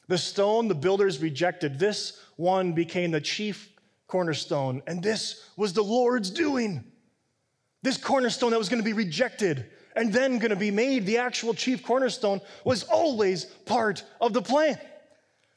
[0.08, 3.70] The stone the builders rejected, this one became the chief
[4.08, 6.84] cornerstone, and this was the Lord's doing.
[7.84, 11.18] This cornerstone that was going to be rejected and then going to be made the
[11.18, 14.80] actual chief cornerstone was always part of the plan.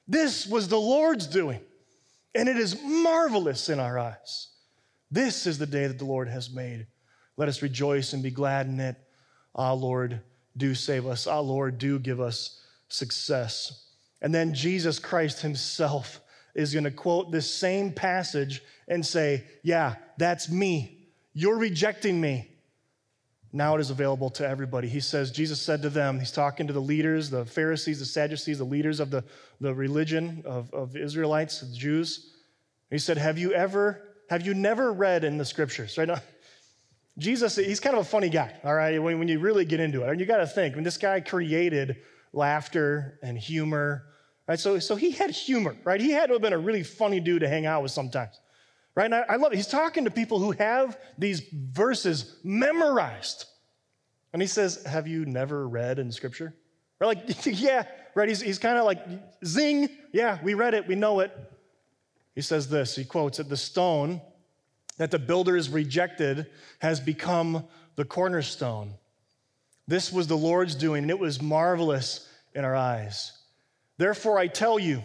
[0.08, 1.60] This was the Lord's doing,
[2.34, 4.48] and it is marvelous in our eyes.
[5.10, 6.86] This is the day that the Lord has made.
[7.36, 8.96] Let us rejoice and be glad in it.
[9.54, 10.20] Ah, Lord,
[10.56, 11.26] do save us.
[11.26, 13.86] Ah, Lord, do give us success.
[14.22, 16.20] And then Jesus Christ himself
[16.54, 20.99] is going to quote this same passage and say, Yeah, that's me.
[21.32, 22.48] You're rejecting me.
[23.52, 24.88] Now it is available to everybody.
[24.88, 28.58] He says, Jesus said to them, He's talking to the leaders, the Pharisees, the Sadducees,
[28.58, 29.24] the leaders of the,
[29.60, 32.34] the religion of, of Israelites, the Jews.
[32.90, 35.98] He said, Have you ever, have you never read in the scriptures?
[35.98, 36.20] Right now,
[37.18, 40.02] Jesus, he's kind of a funny guy, all right, when, when you really get into
[40.02, 40.08] it.
[40.08, 41.96] And you got to think, when this guy created
[42.32, 44.04] laughter and humor,
[44.48, 44.58] right?
[44.58, 46.00] So, so he had humor, right?
[46.00, 48.40] He had to have been a really funny dude to hang out with sometimes.
[48.94, 49.04] Right?
[49.04, 49.56] And I, love it.
[49.56, 53.46] He's talking to people who have these verses memorized.
[54.32, 56.54] And he says, Have you never read in scripture?
[57.00, 58.28] Or like, yeah, right?
[58.28, 59.00] He's, he's kind of like,
[59.44, 61.36] zing, yeah, we read it, we know it.
[62.34, 64.20] He says this, he quotes it, the stone
[64.98, 66.46] that the builders rejected
[66.78, 67.64] has become
[67.96, 68.94] the cornerstone.
[69.88, 73.32] This was the Lord's doing, and it was marvelous in our eyes.
[73.96, 75.02] Therefore, I tell you,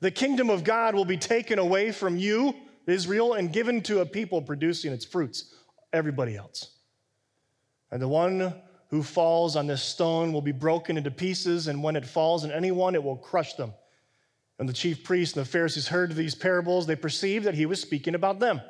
[0.00, 2.54] the kingdom of God will be taken away from you
[2.86, 5.54] Israel and given to a people producing its fruits,
[5.92, 6.70] everybody else.
[7.90, 8.54] And the one
[8.88, 12.52] who falls on this stone will be broken into pieces, and when it falls on
[12.52, 13.72] anyone, it will crush them.
[14.58, 17.80] And the chief priests and the Pharisees heard these parables, they perceived that he was
[17.80, 18.60] speaking about them.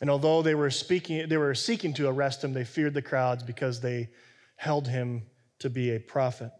[0.00, 3.42] And although they were speaking, they were seeking to arrest him, they feared the crowds
[3.42, 4.08] because they
[4.56, 5.22] held him
[5.58, 6.52] to be a prophet.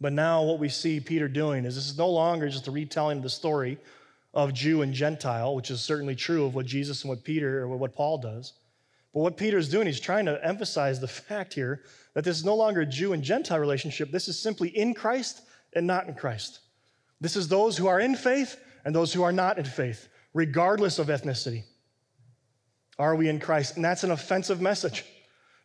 [0.00, 3.18] But now what we see Peter doing is this is no longer just a retelling
[3.18, 3.78] of the story
[4.34, 7.76] of Jew and Gentile, which is certainly true of what Jesus and what Peter or
[7.76, 8.52] what Paul does.
[9.14, 11.82] But what Peter is doing, he's trying to emphasize the fact here
[12.14, 14.10] that this is no longer a Jew and Gentile relationship.
[14.10, 15.42] This is simply in Christ
[15.74, 16.60] and not in Christ.
[17.20, 20.98] This is those who are in faith and those who are not in faith, regardless
[20.98, 21.62] of ethnicity.
[22.98, 23.76] Are we in Christ?
[23.76, 25.04] And that's an offensive message.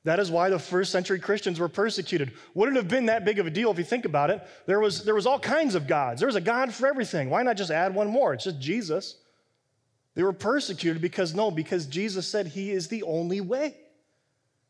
[0.05, 2.31] That is why the first century Christians were persecuted.
[2.53, 4.41] Would it have been that big of a deal if you think about it?
[4.65, 6.21] There was, there was all kinds of gods.
[6.21, 7.29] There was a God for everything.
[7.29, 8.33] Why not just add one more?
[8.33, 9.17] It's just Jesus.
[10.15, 13.75] They were persecuted because, no, because Jesus said he is the only way.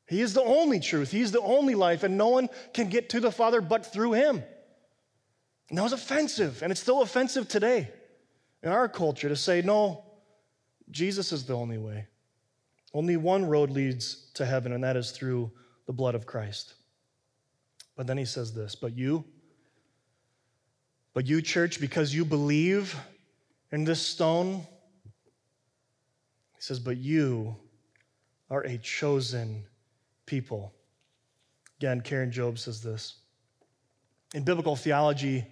[0.08, 1.12] He is the only truth.
[1.12, 4.14] He is the only life, and no one can get to the Father but through
[4.14, 4.44] him.
[5.70, 7.90] And that was offensive, and it's still offensive today
[8.64, 10.04] in our culture to say, no,
[10.90, 12.08] Jesus is the only way.
[12.94, 15.52] Only one road leads to heaven, and that is through
[15.86, 16.74] the blood of Christ.
[17.96, 19.26] But then he says this, but you,
[21.14, 22.96] but you, church, because you believe
[23.72, 24.66] in this stone,
[26.56, 27.56] he says, but you
[28.50, 29.66] are a chosen
[30.26, 30.74] people.
[31.80, 33.16] Again, Karen Jobe says this.
[34.34, 35.46] In biblical theology,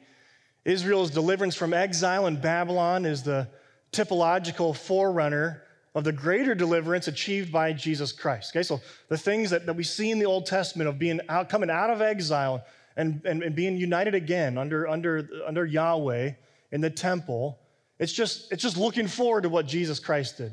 [0.66, 3.48] Israel's deliverance from exile in Babylon is the
[3.92, 5.64] typological forerunner
[5.98, 8.56] of the greater deliverance achieved by Jesus Christ.
[8.56, 8.80] Okay, so
[9.10, 11.90] the things that, that we see in the Old Testament of being out, coming out
[11.90, 12.64] of exile
[12.96, 16.34] and, and, and being united again under, under, under Yahweh
[16.72, 17.58] in the temple,
[17.98, 20.52] it's just, it's just looking forward to what Jesus Christ did.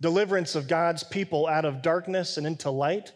[0.00, 3.12] Deliverance of God's people out of darkness and into light.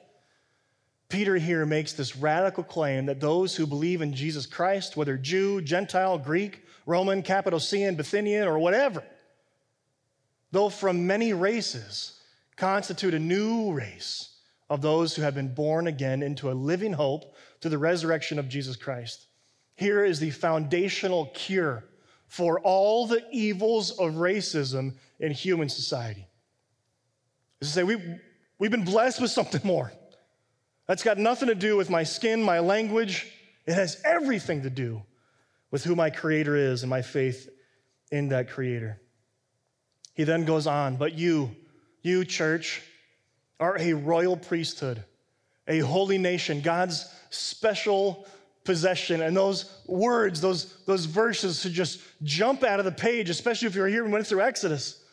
[1.09, 5.63] Peter here makes this radical claim that those who believe in Jesus Christ, whether Jew,
[5.63, 9.03] Gentile, Greek, Roman, Cappadocian, Bithynian, or whatever,
[10.53, 12.21] though from many races,
[12.57, 14.37] constitute a new race
[14.69, 18.49] of those who have been born again into a living hope through the resurrection of
[18.49, 19.27] Jesus Christ.
[19.77, 21.85] Here is the foundational cure
[22.29, 26.27] for all the evils of racism in human society.
[27.61, 27.97] Is to say, we,
[28.59, 29.93] we've been blessed with something more.
[30.87, 33.33] That's got nothing to do with my skin, my language.
[33.67, 35.03] It has everything to do
[35.71, 37.49] with who my Creator is and my faith
[38.11, 39.01] in that Creator.
[40.17, 41.55] He then goes on, but you,
[42.01, 42.83] you, church,
[43.61, 45.05] are a royal priesthood,
[45.69, 48.27] a holy nation, God's special
[48.65, 49.21] possession.
[49.21, 53.75] And those words, those, those verses should just jump out of the page, especially if
[53.75, 55.05] you're here and went through Exodus,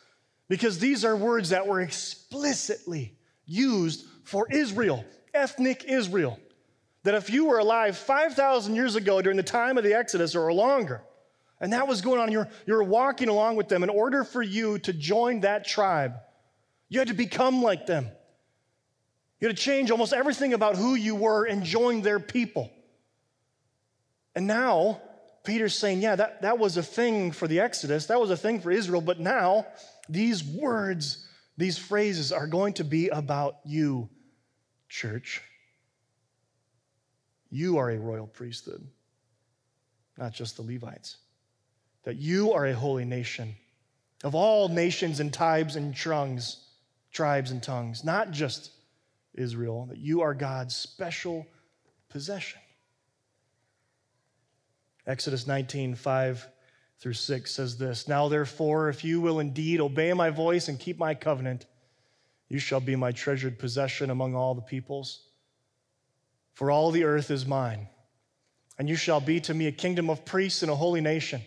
[0.48, 3.14] because these are words that were explicitly
[3.44, 6.40] used for Israel, ethnic Israel.
[7.02, 10.50] That if you were alive 5,000 years ago during the time of the Exodus or
[10.50, 11.02] longer,
[11.60, 12.32] and that was going on.
[12.32, 13.82] You're, you're walking along with them.
[13.82, 16.14] In order for you to join that tribe,
[16.88, 18.08] you had to become like them.
[19.40, 22.70] You had to change almost everything about who you were and join their people.
[24.34, 25.00] And now,
[25.44, 28.60] Peter's saying, yeah, that, that was a thing for the Exodus, that was a thing
[28.60, 29.66] for Israel, but now
[30.08, 34.08] these words, these phrases are going to be about you,
[34.88, 35.42] church.
[37.50, 38.86] You are a royal priesthood,
[40.18, 41.18] not just the Levites.
[42.04, 43.56] That you are a holy nation
[44.22, 46.66] of all nations and tribes and tongues,
[47.12, 48.70] tribes and tongues, not just
[49.34, 51.46] Israel, that you are God's special
[52.08, 52.60] possession.
[55.06, 56.48] Exodus 19, 5
[56.98, 60.98] through 6 says this Now therefore, if you will indeed obey my voice and keep
[60.98, 61.66] my covenant,
[62.48, 65.26] you shall be my treasured possession among all the peoples.
[66.54, 67.88] For all the earth is mine,
[68.78, 71.42] and you shall be to me a kingdom of priests and a holy nation.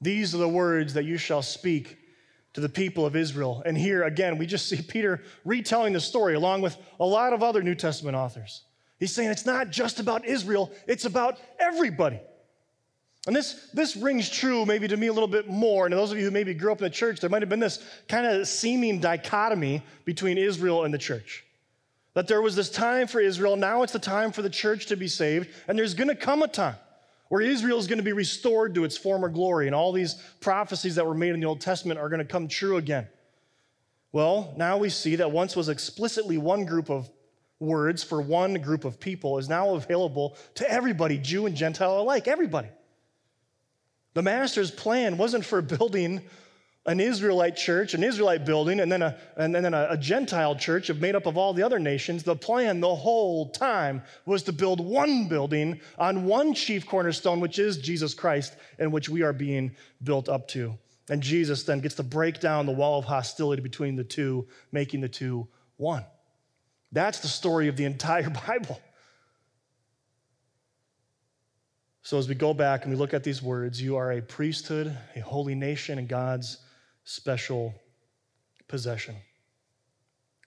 [0.00, 1.98] These are the words that you shall speak
[2.54, 3.62] to the people of Israel.
[3.64, 7.42] And here again, we just see Peter retelling the story along with a lot of
[7.42, 8.62] other New Testament authors.
[8.98, 12.20] He's saying it's not just about Israel, it's about everybody.
[13.26, 15.86] And this, this rings true maybe to me a little bit more.
[15.86, 17.60] And those of you who maybe grew up in the church, there might have been
[17.60, 21.44] this kind of seeming dichotomy between Israel and the church.
[22.14, 24.96] That there was this time for Israel, now it's the time for the church to
[24.96, 26.76] be saved, and there's gonna come a time
[27.30, 31.06] where Israel is gonna be restored to its former glory, and all these prophecies that
[31.06, 33.06] were made in the Old Testament are gonna come true again.
[34.10, 37.08] Well, now we see that once was explicitly one group of
[37.60, 42.26] words for one group of people is now available to everybody, Jew and Gentile alike,
[42.26, 42.68] everybody.
[44.14, 46.22] The master's plan wasn't for building
[46.86, 50.90] an Israelite church, an Israelite building, and then, a, and then a, a Gentile church
[50.94, 52.22] made up of all the other nations.
[52.22, 57.58] The plan the whole time was to build one building on one chief cornerstone, which
[57.58, 60.78] is Jesus Christ, and which we are being built up to.
[61.10, 65.02] And Jesus then gets to break down the wall of hostility between the two, making
[65.02, 66.04] the two one.
[66.92, 68.80] That's the story of the entire Bible.
[72.02, 74.96] So, as we go back and we look at these words, you are a priesthood,
[75.14, 76.56] a holy nation, and God's
[77.04, 77.74] special
[78.68, 79.16] possession.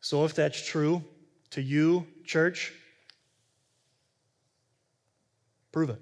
[0.01, 1.03] So, if that's true
[1.51, 2.73] to you, church,
[5.71, 5.99] prove it.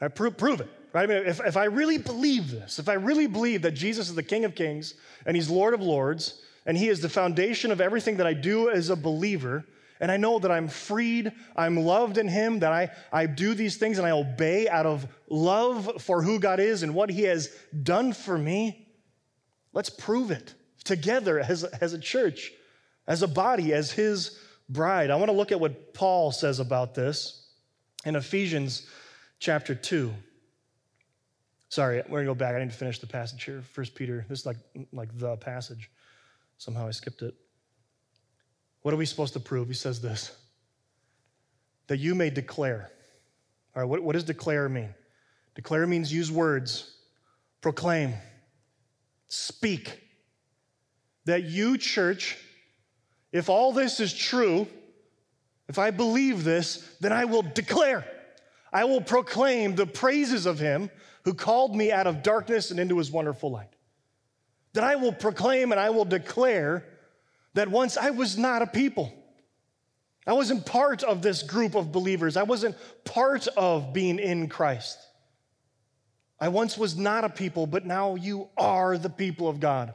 [0.00, 1.02] I prove, prove it, right?
[1.02, 4.14] I mean, if, if I really believe this, if I really believe that Jesus is
[4.14, 4.94] the King of Kings
[5.26, 8.70] and He's Lord of Lords, and He is the foundation of everything that I do
[8.70, 9.64] as a believer,
[10.00, 13.76] and I know that I'm freed, I'm loved in Him, that I, I do these
[13.76, 17.48] things and I obey out of love for who God is and what He has
[17.82, 18.88] done for me.
[19.72, 22.52] Let's prove it together as, as a church,
[23.06, 25.10] as a body, as His bride.
[25.10, 27.48] I want to look at what Paul says about this
[28.04, 28.86] in Ephesians
[29.40, 30.12] chapter 2.
[31.70, 32.54] Sorry, we're going to go back.
[32.54, 33.60] I need to finish the passage here.
[33.60, 34.56] First Peter, this is like,
[34.92, 35.90] like the passage.
[36.56, 37.34] Somehow I skipped it.
[38.88, 39.68] What are we supposed to prove?
[39.68, 40.34] He says this
[41.88, 42.90] that you may declare.
[43.76, 44.94] All right, what, what does declare mean?
[45.54, 46.96] Declare means use words,
[47.60, 48.14] proclaim,
[49.28, 50.00] speak.
[51.26, 52.38] That you, church,
[53.30, 54.66] if all this is true,
[55.68, 58.06] if I believe this, then I will declare.
[58.72, 60.90] I will proclaim the praises of him
[61.26, 63.76] who called me out of darkness and into his wonderful light.
[64.72, 66.86] That I will proclaim and I will declare
[67.58, 69.12] that once I was not a people.
[70.24, 72.36] I wasn't part of this group of believers.
[72.36, 74.96] I wasn't part of being in Christ.
[76.38, 79.92] I once was not a people, but now you are the people of God.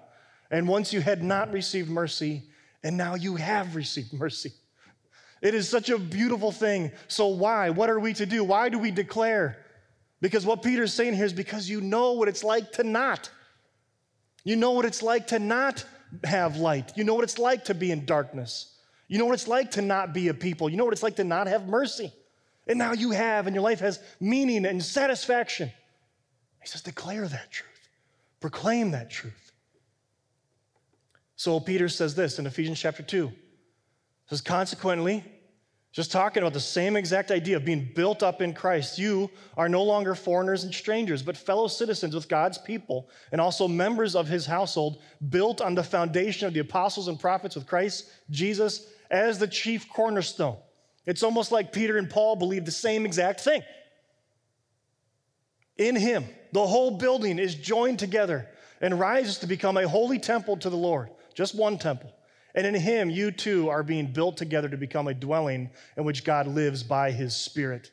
[0.52, 2.44] And once you had not received mercy,
[2.84, 4.52] and now you have received mercy.
[5.42, 6.92] It is such a beautiful thing.
[7.08, 7.70] So, why?
[7.70, 8.44] What are we to do?
[8.44, 9.64] Why do we declare?
[10.20, 13.30] Because what Peter's saying here is because you know what it's like to not.
[14.44, 15.86] You know what it's like to not
[16.24, 16.94] have light.
[16.96, 18.76] You know what it's like to be in darkness.
[19.08, 20.70] You know what it's like to not be a people.
[20.70, 22.12] You know what it's like to not have mercy.
[22.68, 25.72] And now you have, and your life has meaning and satisfaction.
[26.62, 27.90] He says, declare that truth,
[28.40, 29.52] proclaim that truth.
[31.36, 33.28] So Peter says this in Ephesians chapter 2.
[33.28, 33.36] He
[34.30, 35.26] says, consequently,
[35.94, 38.98] just talking about the same exact idea of being built up in Christ.
[38.98, 43.68] You are no longer foreigners and strangers, but fellow citizens with God's people and also
[43.68, 48.10] members of his household, built on the foundation of the apostles and prophets with Christ
[48.32, 50.58] Jesus as the chief cornerstone.
[51.06, 53.62] It's almost like Peter and Paul believed the same exact thing.
[55.78, 58.50] In him, the whole building is joined together
[58.82, 62.12] and rises to become a holy temple to the Lord, just one temple.
[62.56, 66.24] And in him, you too are being built together to become a dwelling in which
[66.24, 67.92] God lives by his Spirit.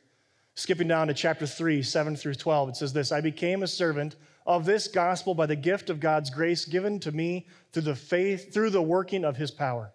[0.53, 4.17] Skipping down to chapter 3, 7 through 12, it says this I became a servant
[4.45, 8.53] of this gospel by the gift of God's grace given to me through the faith,
[8.53, 9.91] through the working of his power.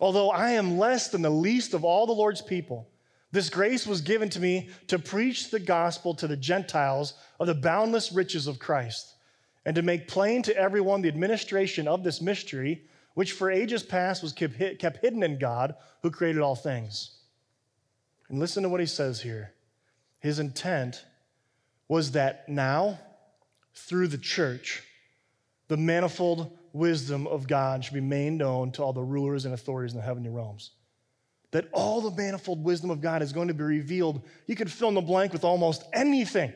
[0.00, 2.90] Although I am less than the least of all the Lord's people,
[3.32, 7.54] This grace was given to me to preach the gospel to the Gentiles of the
[7.54, 9.14] boundless riches of Christ,
[9.64, 12.86] and to make plain to everyone the administration of this mystery,
[13.16, 17.16] which for ages past was kept hidden in God who created all things.
[18.28, 19.54] And listen to what he says here.
[20.18, 21.02] His intent
[21.88, 22.98] was that now,
[23.74, 24.82] through the church,
[25.68, 29.94] the manifold wisdom of God should be made known to all the rulers and authorities
[29.94, 30.72] in the heavenly realms.
[31.52, 34.20] That all the manifold wisdom of God is going to be revealed.
[34.46, 36.52] You could fill in the blank with almost anything.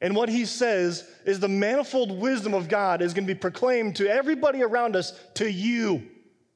[0.00, 3.96] And what he says is the manifold wisdom of God is going to be proclaimed
[3.96, 6.02] to everybody around us, to you,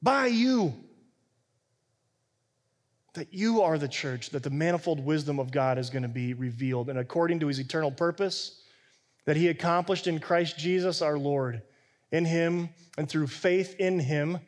[0.01, 0.73] by you.
[3.13, 6.33] That you are the church, that the manifold wisdom of God is going to be
[6.33, 6.89] revealed.
[6.89, 8.61] And according to his eternal purpose,
[9.25, 11.61] that he accomplished in Christ Jesus our Lord.
[12.11, 14.39] In him and through faith in him,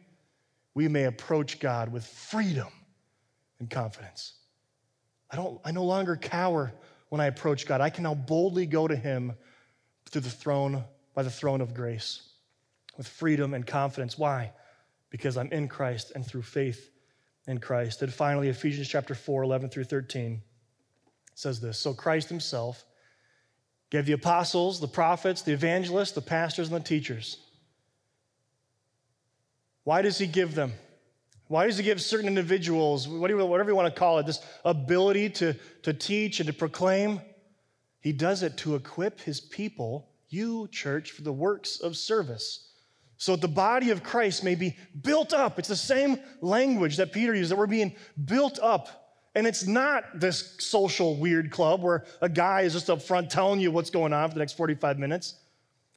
[0.73, 2.69] we may approach God with freedom
[3.59, 4.33] and confidence.
[5.29, 6.73] I, don't, I no longer cower
[7.11, 7.81] when I approach God.
[7.81, 9.33] I can now boldly go to him
[10.09, 12.21] through the throne, by the throne of grace,
[12.95, 14.17] with freedom and confidence.
[14.17, 14.53] Why?
[15.09, 16.89] Because I'm in Christ and through faith
[17.47, 18.01] in Christ.
[18.01, 20.41] And finally, Ephesians chapter 4, 11 through 13
[21.35, 22.85] says this So Christ himself
[23.89, 27.45] gave the apostles, the prophets, the evangelists, the pastors, and the teachers.
[29.83, 30.71] Why does he give them?
[31.51, 35.53] Why does he give certain individuals, whatever you want to call it, this ability to,
[35.83, 37.19] to teach and to proclaim?
[37.99, 42.69] He does it to equip his people, you, church, for the works of service.
[43.17, 45.59] So the body of Christ may be built up.
[45.59, 49.01] It's the same language that Peter used, that we're being built up
[49.35, 53.59] and it's not this social weird club where a guy is just up front telling
[53.59, 55.35] you what's going on for the next 45 minutes.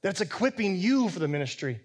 [0.02, 1.80] That's equipping you for the ministry.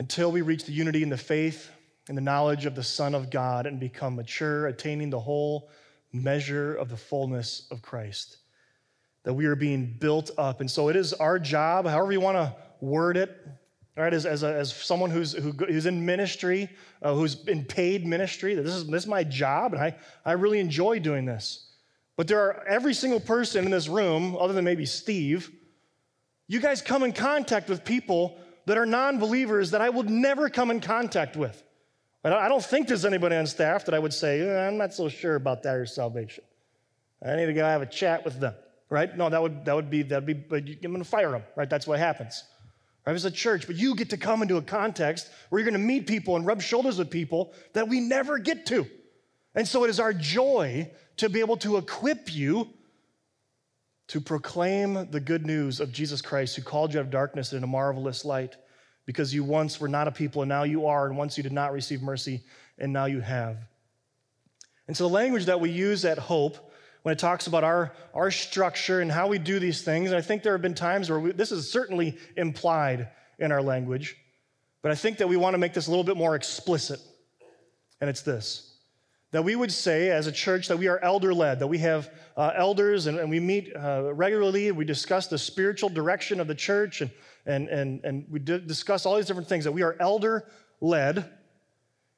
[0.00, 1.70] Until we reach the unity in the faith
[2.08, 5.68] and the knowledge of the Son of God and become mature, attaining the whole
[6.10, 8.38] measure of the fullness of Christ.
[9.24, 10.62] That we are being built up.
[10.62, 13.46] And so it is our job, however you want to word it,
[13.94, 14.14] right?
[14.14, 16.70] As, as, a, as someone who's, who, who's in ministry,
[17.02, 19.94] uh, who's in paid ministry, that this is, this is my job, and I,
[20.24, 21.74] I really enjoy doing this.
[22.16, 25.50] But there are every single person in this room, other than maybe Steve,
[26.48, 30.48] you guys come in contact with people that are non believers that I would never
[30.48, 31.62] come in contact with.
[32.22, 35.08] I don't think there's anybody on staff that I would say, eh, I'm not so
[35.08, 36.44] sure about that or salvation.
[37.24, 38.54] I need to go have a chat with them,
[38.90, 39.16] right?
[39.16, 41.68] No, that would, that would be, that'd be, but I'm going to fire them, right?
[41.68, 42.44] That's what happens
[43.06, 45.80] right, as a church, but you get to come into a context where you're going
[45.80, 48.86] to meet people and rub shoulders with people that we never get to.
[49.54, 52.68] And so it is our joy to be able to equip you
[54.10, 57.62] to proclaim the good news of Jesus Christ who called you out of darkness into
[57.62, 58.56] a marvelous light
[59.06, 61.52] because you once were not a people and now you are, and once you did
[61.52, 62.42] not receive mercy
[62.76, 63.56] and now you have.
[64.88, 68.32] And so the language that we use at Hope when it talks about our, our
[68.32, 70.10] structure and how we do these things.
[70.10, 73.62] And I think there have been times where we, this is certainly implied in our
[73.62, 74.16] language,
[74.82, 76.98] but I think that we want to make this a little bit more explicit.
[78.00, 78.69] And it's this
[79.32, 82.10] that we would say as a church that we are elder led, that we have
[82.36, 84.72] uh, elders and, and, we meet uh, regularly.
[84.72, 87.10] We discuss the spiritual direction of the church and,
[87.46, 90.48] and, and, and we discuss all these different things, that we are elder
[90.80, 91.30] led.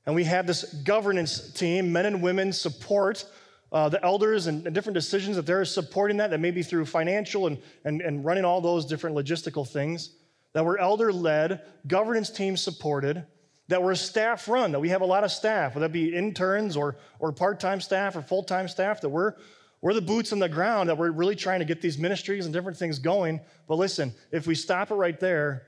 [0.06, 3.24] And we have this governance team, men and women support
[3.72, 6.84] uh, the elders and, and, different decisions that they're supporting that, that may be through
[6.84, 10.16] financial and, and, and running all those different logistical things,
[10.52, 13.24] that we're elder led, governance team supported,
[13.72, 16.76] that we're staff run, that we have a lot of staff, whether that be interns
[16.76, 19.32] or, or part time staff or full time staff, that we're,
[19.80, 22.52] we're the boots on the ground, that we're really trying to get these ministries and
[22.52, 23.40] different things going.
[23.66, 25.62] But listen, if we stop it right there,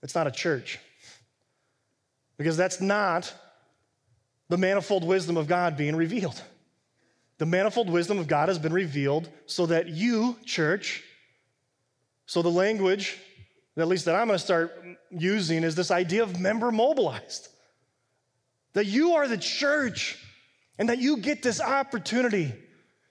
[0.00, 0.78] it's not a church.
[2.36, 3.34] Because that's not
[4.48, 6.40] the manifold wisdom of God being revealed.
[7.38, 11.02] The manifold wisdom of God has been revealed so that you, church,
[12.26, 13.18] so the language,
[13.76, 17.48] at least that I'm going to start using, is this idea of member mobilized.
[18.72, 20.18] That you are the church
[20.78, 22.52] and that you get this opportunity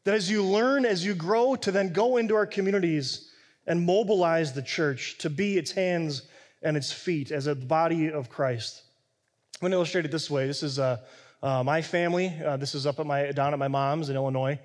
[0.04, 3.32] that as you learn, as you grow, to then go into our communities
[3.68, 6.24] and mobilize the church to be its hands
[6.62, 8.84] and its feet as a body of Christ.
[9.56, 10.46] I'm going to illustrate it this way.
[10.48, 11.02] This is a
[11.44, 14.58] uh, my family, uh, this is up at my, down at my mom's in Illinois.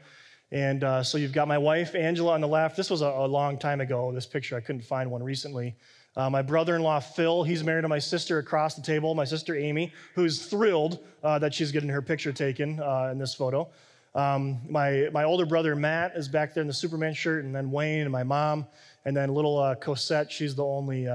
[0.51, 2.77] And uh, so you've got my wife, Angela, on the left.
[2.77, 4.57] This was a, a long time ago, this picture.
[4.57, 5.77] I couldn't find one recently.
[6.17, 9.25] Uh, my brother in law, Phil, he's married to my sister across the table, my
[9.25, 13.69] sister Amy, who's thrilled uh, that she's getting her picture taken uh, in this photo.
[14.15, 17.71] Um, my, my older brother, Matt, is back there in the Superman shirt, and then
[17.71, 18.67] Wayne and my mom,
[19.05, 21.09] and then little Cosette, she's the only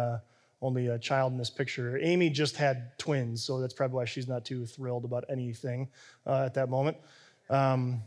[0.63, 1.99] only a child in this picture.
[2.01, 5.89] Amy just had twins, so that's probably why she's not too thrilled about anything
[6.25, 6.97] uh, at that moment.
[7.49, 8.01] Um,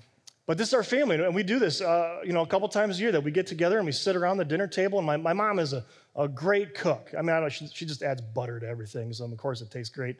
[0.46, 2.98] but this is our family, and we do this, uh, you know, a couple times
[2.98, 4.98] a year that we get together and we sit around the dinner table.
[4.98, 5.84] And my, my mom is a,
[6.14, 7.12] a great cook.
[7.18, 9.72] I mean, I know she, she just adds butter to everything, so of course it
[9.72, 10.16] tastes great.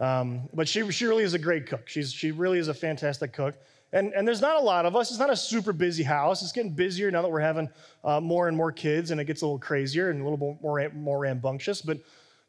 [0.00, 1.88] Um, but she, she really is a great cook.
[1.88, 3.54] She's, she really is a fantastic cook.
[3.92, 5.10] And, and there's not a lot of us.
[5.10, 6.42] It's not a super busy house.
[6.42, 7.70] It's getting busier now that we're having
[8.04, 10.90] uh, more and more kids, and it gets a little crazier and a little more,
[10.90, 11.80] more rambunctious.
[11.80, 11.98] But,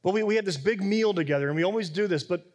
[0.04, 2.24] but we, we had this big meal together, and we always do this.
[2.24, 2.46] But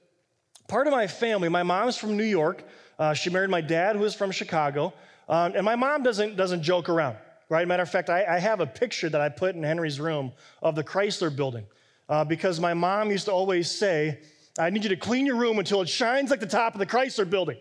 [0.68, 2.64] part of my family, my mom's from New York.
[2.98, 4.92] Uh, she married my dad, who is from Chicago.
[5.28, 7.16] Um, and my mom doesn't, doesn't joke around,
[7.48, 7.66] right?
[7.66, 10.74] Matter of fact, I, I have a picture that I put in Henry's room of
[10.74, 11.66] the Chrysler building
[12.08, 14.20] uh, because my mom used to always say,
[14.58, 16.86] I need you to clean your room until it shines like the top of the
[16.86, 17.56] Chrysler building.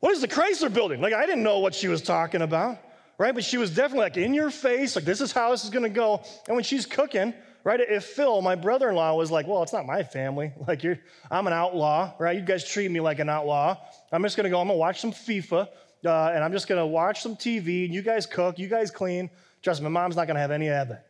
[0.00, 1.00] What is the Chrysler building?
[1.00, 2.78] Like, I didn't know what she was talking about,
[3.18, 3.34] right?
[3.34, 5.90] But she was definitely like in your face, like, this is how this is gonna
[5.90, 6.22] go.
[6.48, 7.34] And when she's cooking,
[7.64, 10.52] right, if Phil, my brother in law, was like, well, it's not my family.
[10.66, 10.98] Like, you're,
[11.30, 12.36] I'm an outlaw, right?
[12.36, 13.76] You guys treat me like an outlaw.
[14.12, 15.68] I'm just gonna go, I'm gonna watch some FIFA,
[16.04, 19.30] uh, and I'm just gonna watch some TV, and you guys cook, you guys clean.
[19.62, 21.06] Trust me, my mom's not gonna have any of that.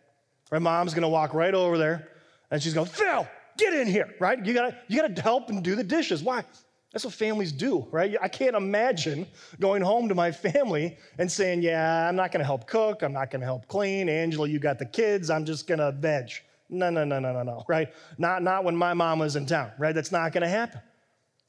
[0.51, 2.09] My mom's gonna walk right over there,
[2.51, 3.29] and she's going, Phil,
[3.59, 4.45] get in here, right?
[4.45, 6.23] You gotta, you gotta help and do the dishes.
[6.23, 6.45] Why?
[6.93, 8.17] That's what families do, right?
[8.21, 9.27] I can't imagine
[9.61, 13.31] going home to my family and saying, Yeah, I'm not gonna help cook, I'm not
[13.31, 14.09] gonna help clean.
[14.09, 16.31] Angela, you got the kids, I'm just gonna veg.
[16.69, 17.93] No, no, no, no, no, no, right?
[18.19, 19.95] Not, not when my mom was in town, right?
[19.95, 20.81] That's not gonna happen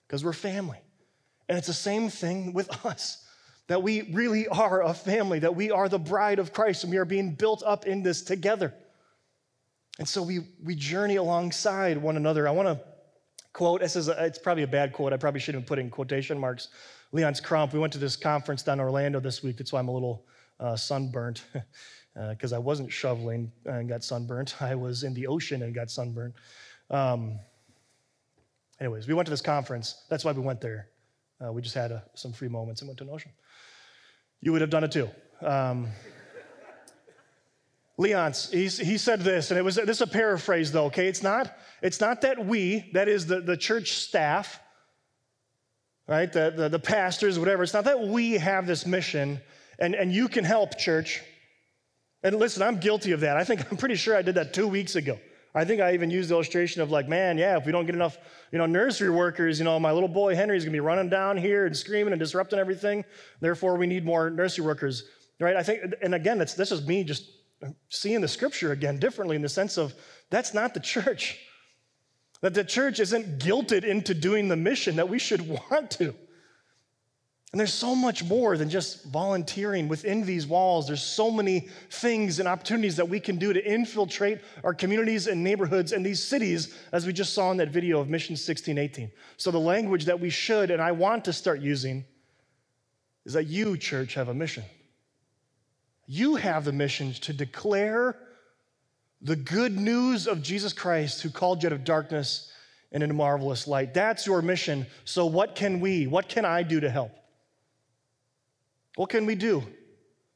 [0.07, 0.79] because we're family.
[1.49, 3.25] And it's the same thing with us
[3.67, 6.97] that we really are a family, that we are the bride of Christ and we
[6.97, 8.73] are being built up in this together.
[9.97, 12.47] And so we, we journey alongside one another.
[12.47, 12.79] I wanna
[13.53, 13.81] quote.
[13.81, 15.13] This is a, it's probably a bad quote.
[15.13, 16.69] I probably shouldn't have put in quotation marks.
[17.13, 17.73] Léonce Crump.
[17.73, 19.57] We went to this conference down in Orlando this week.
[19.57, 20.25] That's why I'm a little
[20.59, 21.43] uh, sunburnt
[22.29, 24.55] because uh, I wasn't shoveling and got sunburnt.
[24.61, 26.35] I was in the ocean and got sunburnt.
[26.89, 27.39] Um,
[28.79, 30.05] anyways, we went to this conference.
[30.09, 30.87] That's why we went there.
[31.43, 33.31] Uh, we just had a, uh, some free moments and went to an ocean.
[34.41, 35.09] You would have done it too.
[35.41, 35.87] Um,
[38.01, 41.07] Léonce, he, he said this, and it was this is a paraphrase though, okay?
[41.07, 44.59] It's not, it's not that we, that is the, the church staff,
[46.07, 46.31] right?
[46.31, 49.39] The, the, the pastors, whatever, it's not that we have this mission
[49.77, 51.21] and, and you can help, church.
[52.23, 53.37] And listen, I'm guilty of that.
[53.37, 55.19] I think I'm pretty sure I did that two weeks ago.
[55.53, 57.93] I think I even used the illustration of like, man, yeah, if we don't get
[57.93, 58.17] enough,
[58.51, 61.67] you know, nursery workers, you know, my little boy Henry's gonna be running down here
[61.67, 63.05] and screaming and disrupting everything.
[63.41, 65.03] Therefore, we need more nursery workers,
[65.39, 65.55] right?
[65.55, 67.25] I think, and again, that's this is me just
[67.89, 69.93] seeing the scripture again differently in the sense of
[70.29, 71.39] that's not the church.
[72.41, 76.15] That the church isn't guilted into doing the mission that we should want to.
[77.51, 80.87] And there's so much more than just volunteering within these walls.
[80.87, 85.43] There's so many things and opportunities that we can do to infiltrate our communities and
[85.43, 89.11] neighborhoods and these cities, as we just saw in that video of Mission 1618.
[89.35, 92.05] So, the language that we should and I want to start using
[93.25, 94.63] is that you, church, have a mission.
[96.13, 98.17] You have the mission to declare
[99.21, 102.51] the good news of Jesus Christ who called you out of darkness
[102.91, 103.93] and into marvelous light.
[103.93, 104.87] That's your mission.
[105.05, 107.13] So, what can we, what can I do to help?
[108.97, 109.63] What can we do?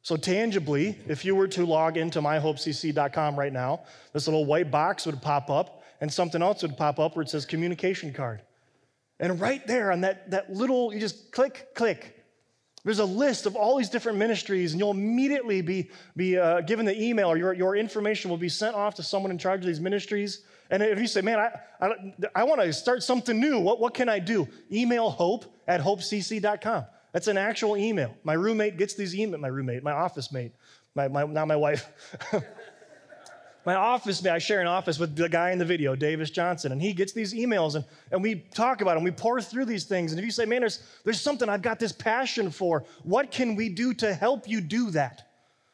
[0.02, 3.82] So, tangibly, if you were to log into myhopecc.com right now,
[4.14, 7.28] this little white box would pop up and something else would pop up where it
[7.28, 8.42] says communication card.
[9.20, 12.15] And right there on that, that little, you just click, click,
[12.86, 16.86] there's a list of all these different ministries, and you'll immediately be, be uh, given
[16.86, 19.66] the email or your, your information will be sent off to someone in charge of
[19.66, 20.42] these ministries.
[20.70, 21.50] And if you say, man, I,
[21.82, 21.92] I,
[22.36, 24.48] I want to start something new, what, what can I do?
[24.72, 26.86] Email hope at hopecc.com.
[27.12, 28.16] That's an actual email.
[28.24, 30.52] My roommate gets these emails, my roommate, my office mate,
[30.94, 31.90] my, my, not my wife.
[33.66, 36.80] my office I share an office with the guy in the video, Davis Johnson, and
[36.80, 39.04] he gets these emails and, and we talk about them.
[39.04, 40.12] We pour through these things.
[40.12, 43.56] And if you say, man, there's, there's something I've got this passion for, what can
[43.56, 45.30] we do to help you do that?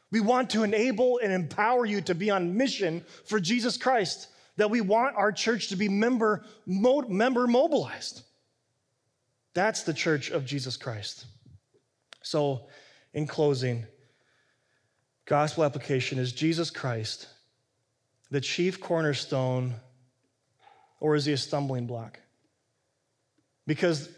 [0.09, 4.69] We want to enable and empower you to be on mission for Jesus Christ, that
[4.69, 8.23] we want our church to be member, mo- member mobilized.
[9.53, 11.25] That's the church of Jesus Christ.
[12.23, 12.67] So,
[13.13, 13.85] in closing,
[15.25, 17.27] gospel application is Jesus Christ
[18.31, 19.75] the chief cornerstone,
[20.99, 22.19] or is he a stumbling block?
[23.67, 24.09] Because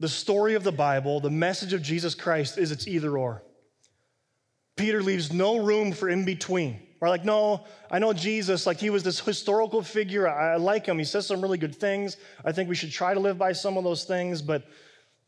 [0.00, 3.42] the story of the Bible, the message of Jesus Christ is it's either or.
[4.76, 6.80] Peter leaves no room for in between.
[7.00, 10.28] Or like, no, I know Jesus, like he was this historical figure.
[10.28, 10.98] I, I like him.
[10.98, 12.16] He says some really good things.
[12.44, 14.64] I think we should try to live by some of those things, but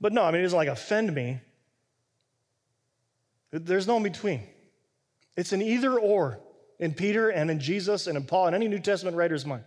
[0.01, 1.41] but no, I mean, it doesn't like offend me.
[3.51, 4.43] There's no in between.
[5.37, 6.41] It's an either or.
[6.79, 9.65] In Peter and in Jesus and in Paul and any New Testament writer's mind.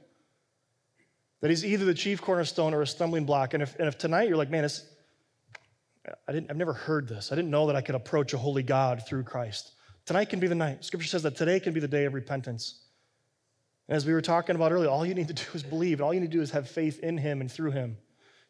[1.41, 3.53] That he's either the chief cornerstone or a stumbling block.
[3.53, 4.83] And if, and if tonight you're like, man, it's,
[6.27, 7.31] I didn't, I've never heard this.
[7.31, 9.71] I didn't know that I could approach a holy God through Christ.
[10.05, 10.83] Tonight can be the night.
[10.83, 12.83] Scripture says that today can be the day of repentance.
[13.87, 15.99] And as we were talking about earlier, all you need to do is believe.
[15.99, 17.97] and All you need to do is have faith in him and through him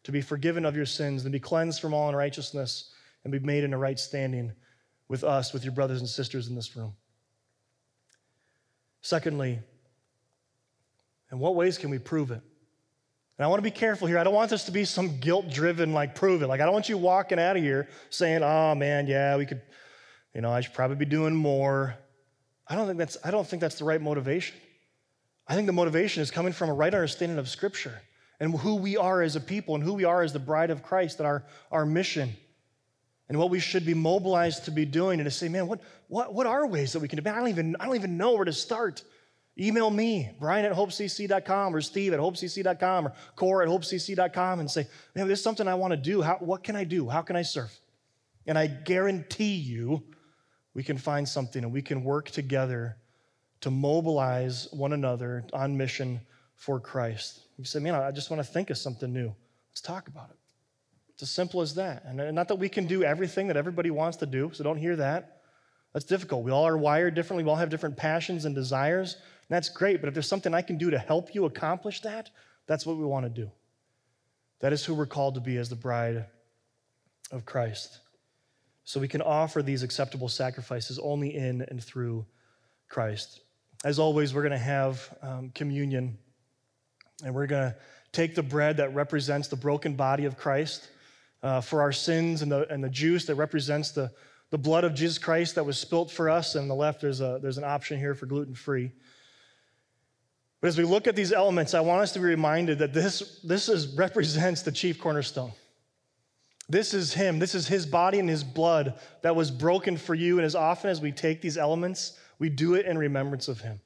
[0.03, 2.93] to be forgiven of your sins and be cleansed from all unrighteousness
[3.24, 4.53] and be made in a right standing
[5.07, 6.93] with us, with your brothers and sisters in this room.
[9.02, 9.60] Secondly,
[11.32, 12.41] in what ways can we prove it?
[13.38, 14.20] And I want to be careful here.
[14.20, 16.47] I don't want this to be some guilt driven, like, prove it.
[16.47, 19.62] Like, I don't want you walking out of here saying, oh man, yeah, we could,
[20.36, 21.95] you know, I should probably be doing more.
[22.68, 24.58] I don't think that's, I don't think that's the right motivation.
[25.47, 28.02] I think the motivation is coming from a right understanding of Scripture
[28.39, 30.84] and who we are as a people and who we are as the bride of
[30.84, 32.36] Christ and our, our mission
[33.30, 36.34] and what we should be mobilized to be doing and to say, man, what, what,
[36.34, 37.30] what are ways that we can do?
[37.30, 39.03] I don't even, I don't even know where to start.
[39.57, 44.88] Email me, Brian at hopecc.com or Steve at hopecc.com or Core at hopecc.com and say,
[45.15, 46.21] man, there's something I want to do.
[46.21, 47.07] How, what can I do?
[47.07, 47.71] How can I serve?
[48.47, 50.03] And I guarantee you,
[50.73, 52.97] we can find something and we can work together
[53.61, 56.21] to mobilize one another on mission
[56.55, 57.41] for Christ.
[57.57, 59.36] You say, man, I just want to think of something new.
[59.69, 60.38] Let's talk about it.
[61.20, 62.05] It's as simple as that.
[62.05, 64.95] And not that we can do everything that everybody wants to do, so don't hear
[64.95, 65.41] that.
[65.91, 66.45] That's difficult.
[66.45, 67.43] We all are wired differently.
[67.43, 69.15] We all have different passions and desires.
[69.15, 69.99] And that's great.
[69.99, 72.30] But if there's something I can do to help you accomplish that,
[72.67, 73.51] that's what we want to do.
[74.61, 76.26] That is who we're called to be as the bride
[77.34, 77.99] of Christ.
[78.86, 82.26] So we can offer these acceptable sacrifices only in and through
[82.88, 83.41] Christ.
[83.84, 86.17] As always, we're going to have um, communion,
[87.26, 87.76] and we're going to
[88.13, 90.88] take the bread that represents the broken body of Christ
[91.41, 94.11] uh, for our sins and the, and the juice that represents the,
[94.49, 96.55] the blood of Jesus Christ that was spilt for us.
[96.55, 98.91] And on the left, there's, a, there's an option here for gluten free.
[100.61, 103.39] But as we look at these elements, I want us to be reminded that this,
[103.43, 105.53] this is, represents the chief cornerstone.
[106.67, 107.39] This is Him.
[107.39, 110.37] This is His body and His blood that was broken for you.
[110.37, 113.79] And as often as we take these elements, we do it in remembrance of Him.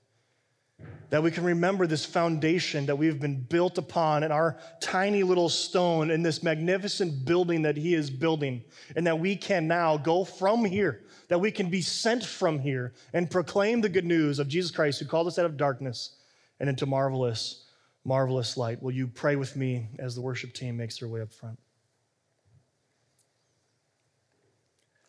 [1.13, 5.47] That we can remember this foundation that we've been built upon and our tiny little
[5.47, 8.63] stone in this magnificent building that He is building,
[8.95, 12.93] and that we can now go from here, that we can be sent from here
[13.13, 16.15] and proclaim the good news of Jesus Christ who called us out of darkness
[16.59, 17.67] and into marvelous,
[18.03, 18.81] marvelous light.
[18.81, 21.59] Will you pray with me as the worship team makes their way up front?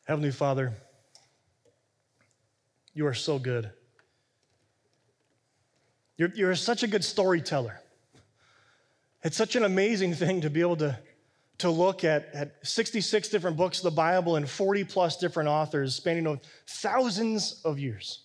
[0.06, 0.74] Heavenly Father,
[2.92, 3.70] you are so good.
[6.16, 7.80] You're, you're such a good storyteller.
[9.22, 10.98] It's such an amazing thing to be able to,
[11.58, 15.94] to look at, at 66 different books of the Bible and 40 plus different authors
[15.94, 18.20] spanning thousands of years.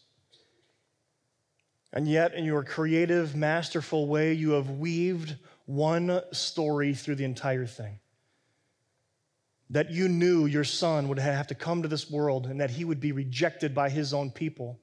[1.92, 5.36] And yet, in your creative, masterful way, you have weaved
[5.66, 8.00] one story through the entire thing.
[9.72, 12.86] That you knew your son would have to come to this world and that he
[12.86, 14.80] would be rejected by his own people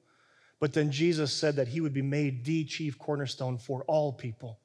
[0.59, 4.59] but then Jesus said that he would be made the chief cornerstone for all people.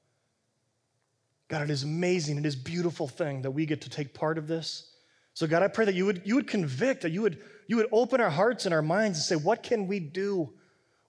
[1.48, 2.38] God, it is amazing.
[2.38, 4.90] It is beautiful thing that we get to take part of this.
[5.34, 7.88] So, God, I pray that you would, you would convict, that you would, you would
[7.92, 10.52] open our hearts and our minds and say, what can we do?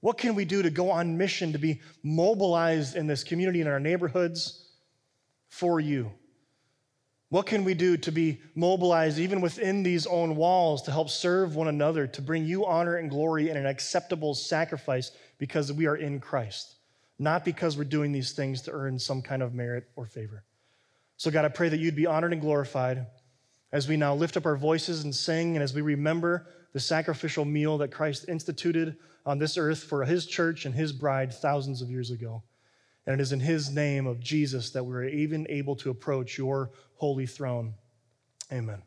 [0.02, 3.68] What can we do to go on mission, to be mobilized in this community, in
[3.68, 4.68] our neighborhoods
[5.48, 6.12] for you?
[7.34, 11.56] What can we do to be mobilized even within these own walls to help serve
[11.56, 15.10] one another, to bring you honor and glory in an acceptable sacrifice
[15.40, 16.76] because we are in Christ,
[17.18, 20.44] not because we're doing these things to earn some kind of merit or favor?
[21.18, 23.08] So, God, I pray that you'd be honored and glorified
[23.72, 27.46] as we now lift up our voices and sing, and as we remember the sacrificial
[27.46, 31.90] meal that Christ instituted on this earth for his church and his bride thousands of
[31.90, 32.44] years ago.
[33.06, 36.72] And it is in his name of Jesus that we're even able to approach your
[36.96, 37.74] holy throne.
[38.52, 38.82] Amen.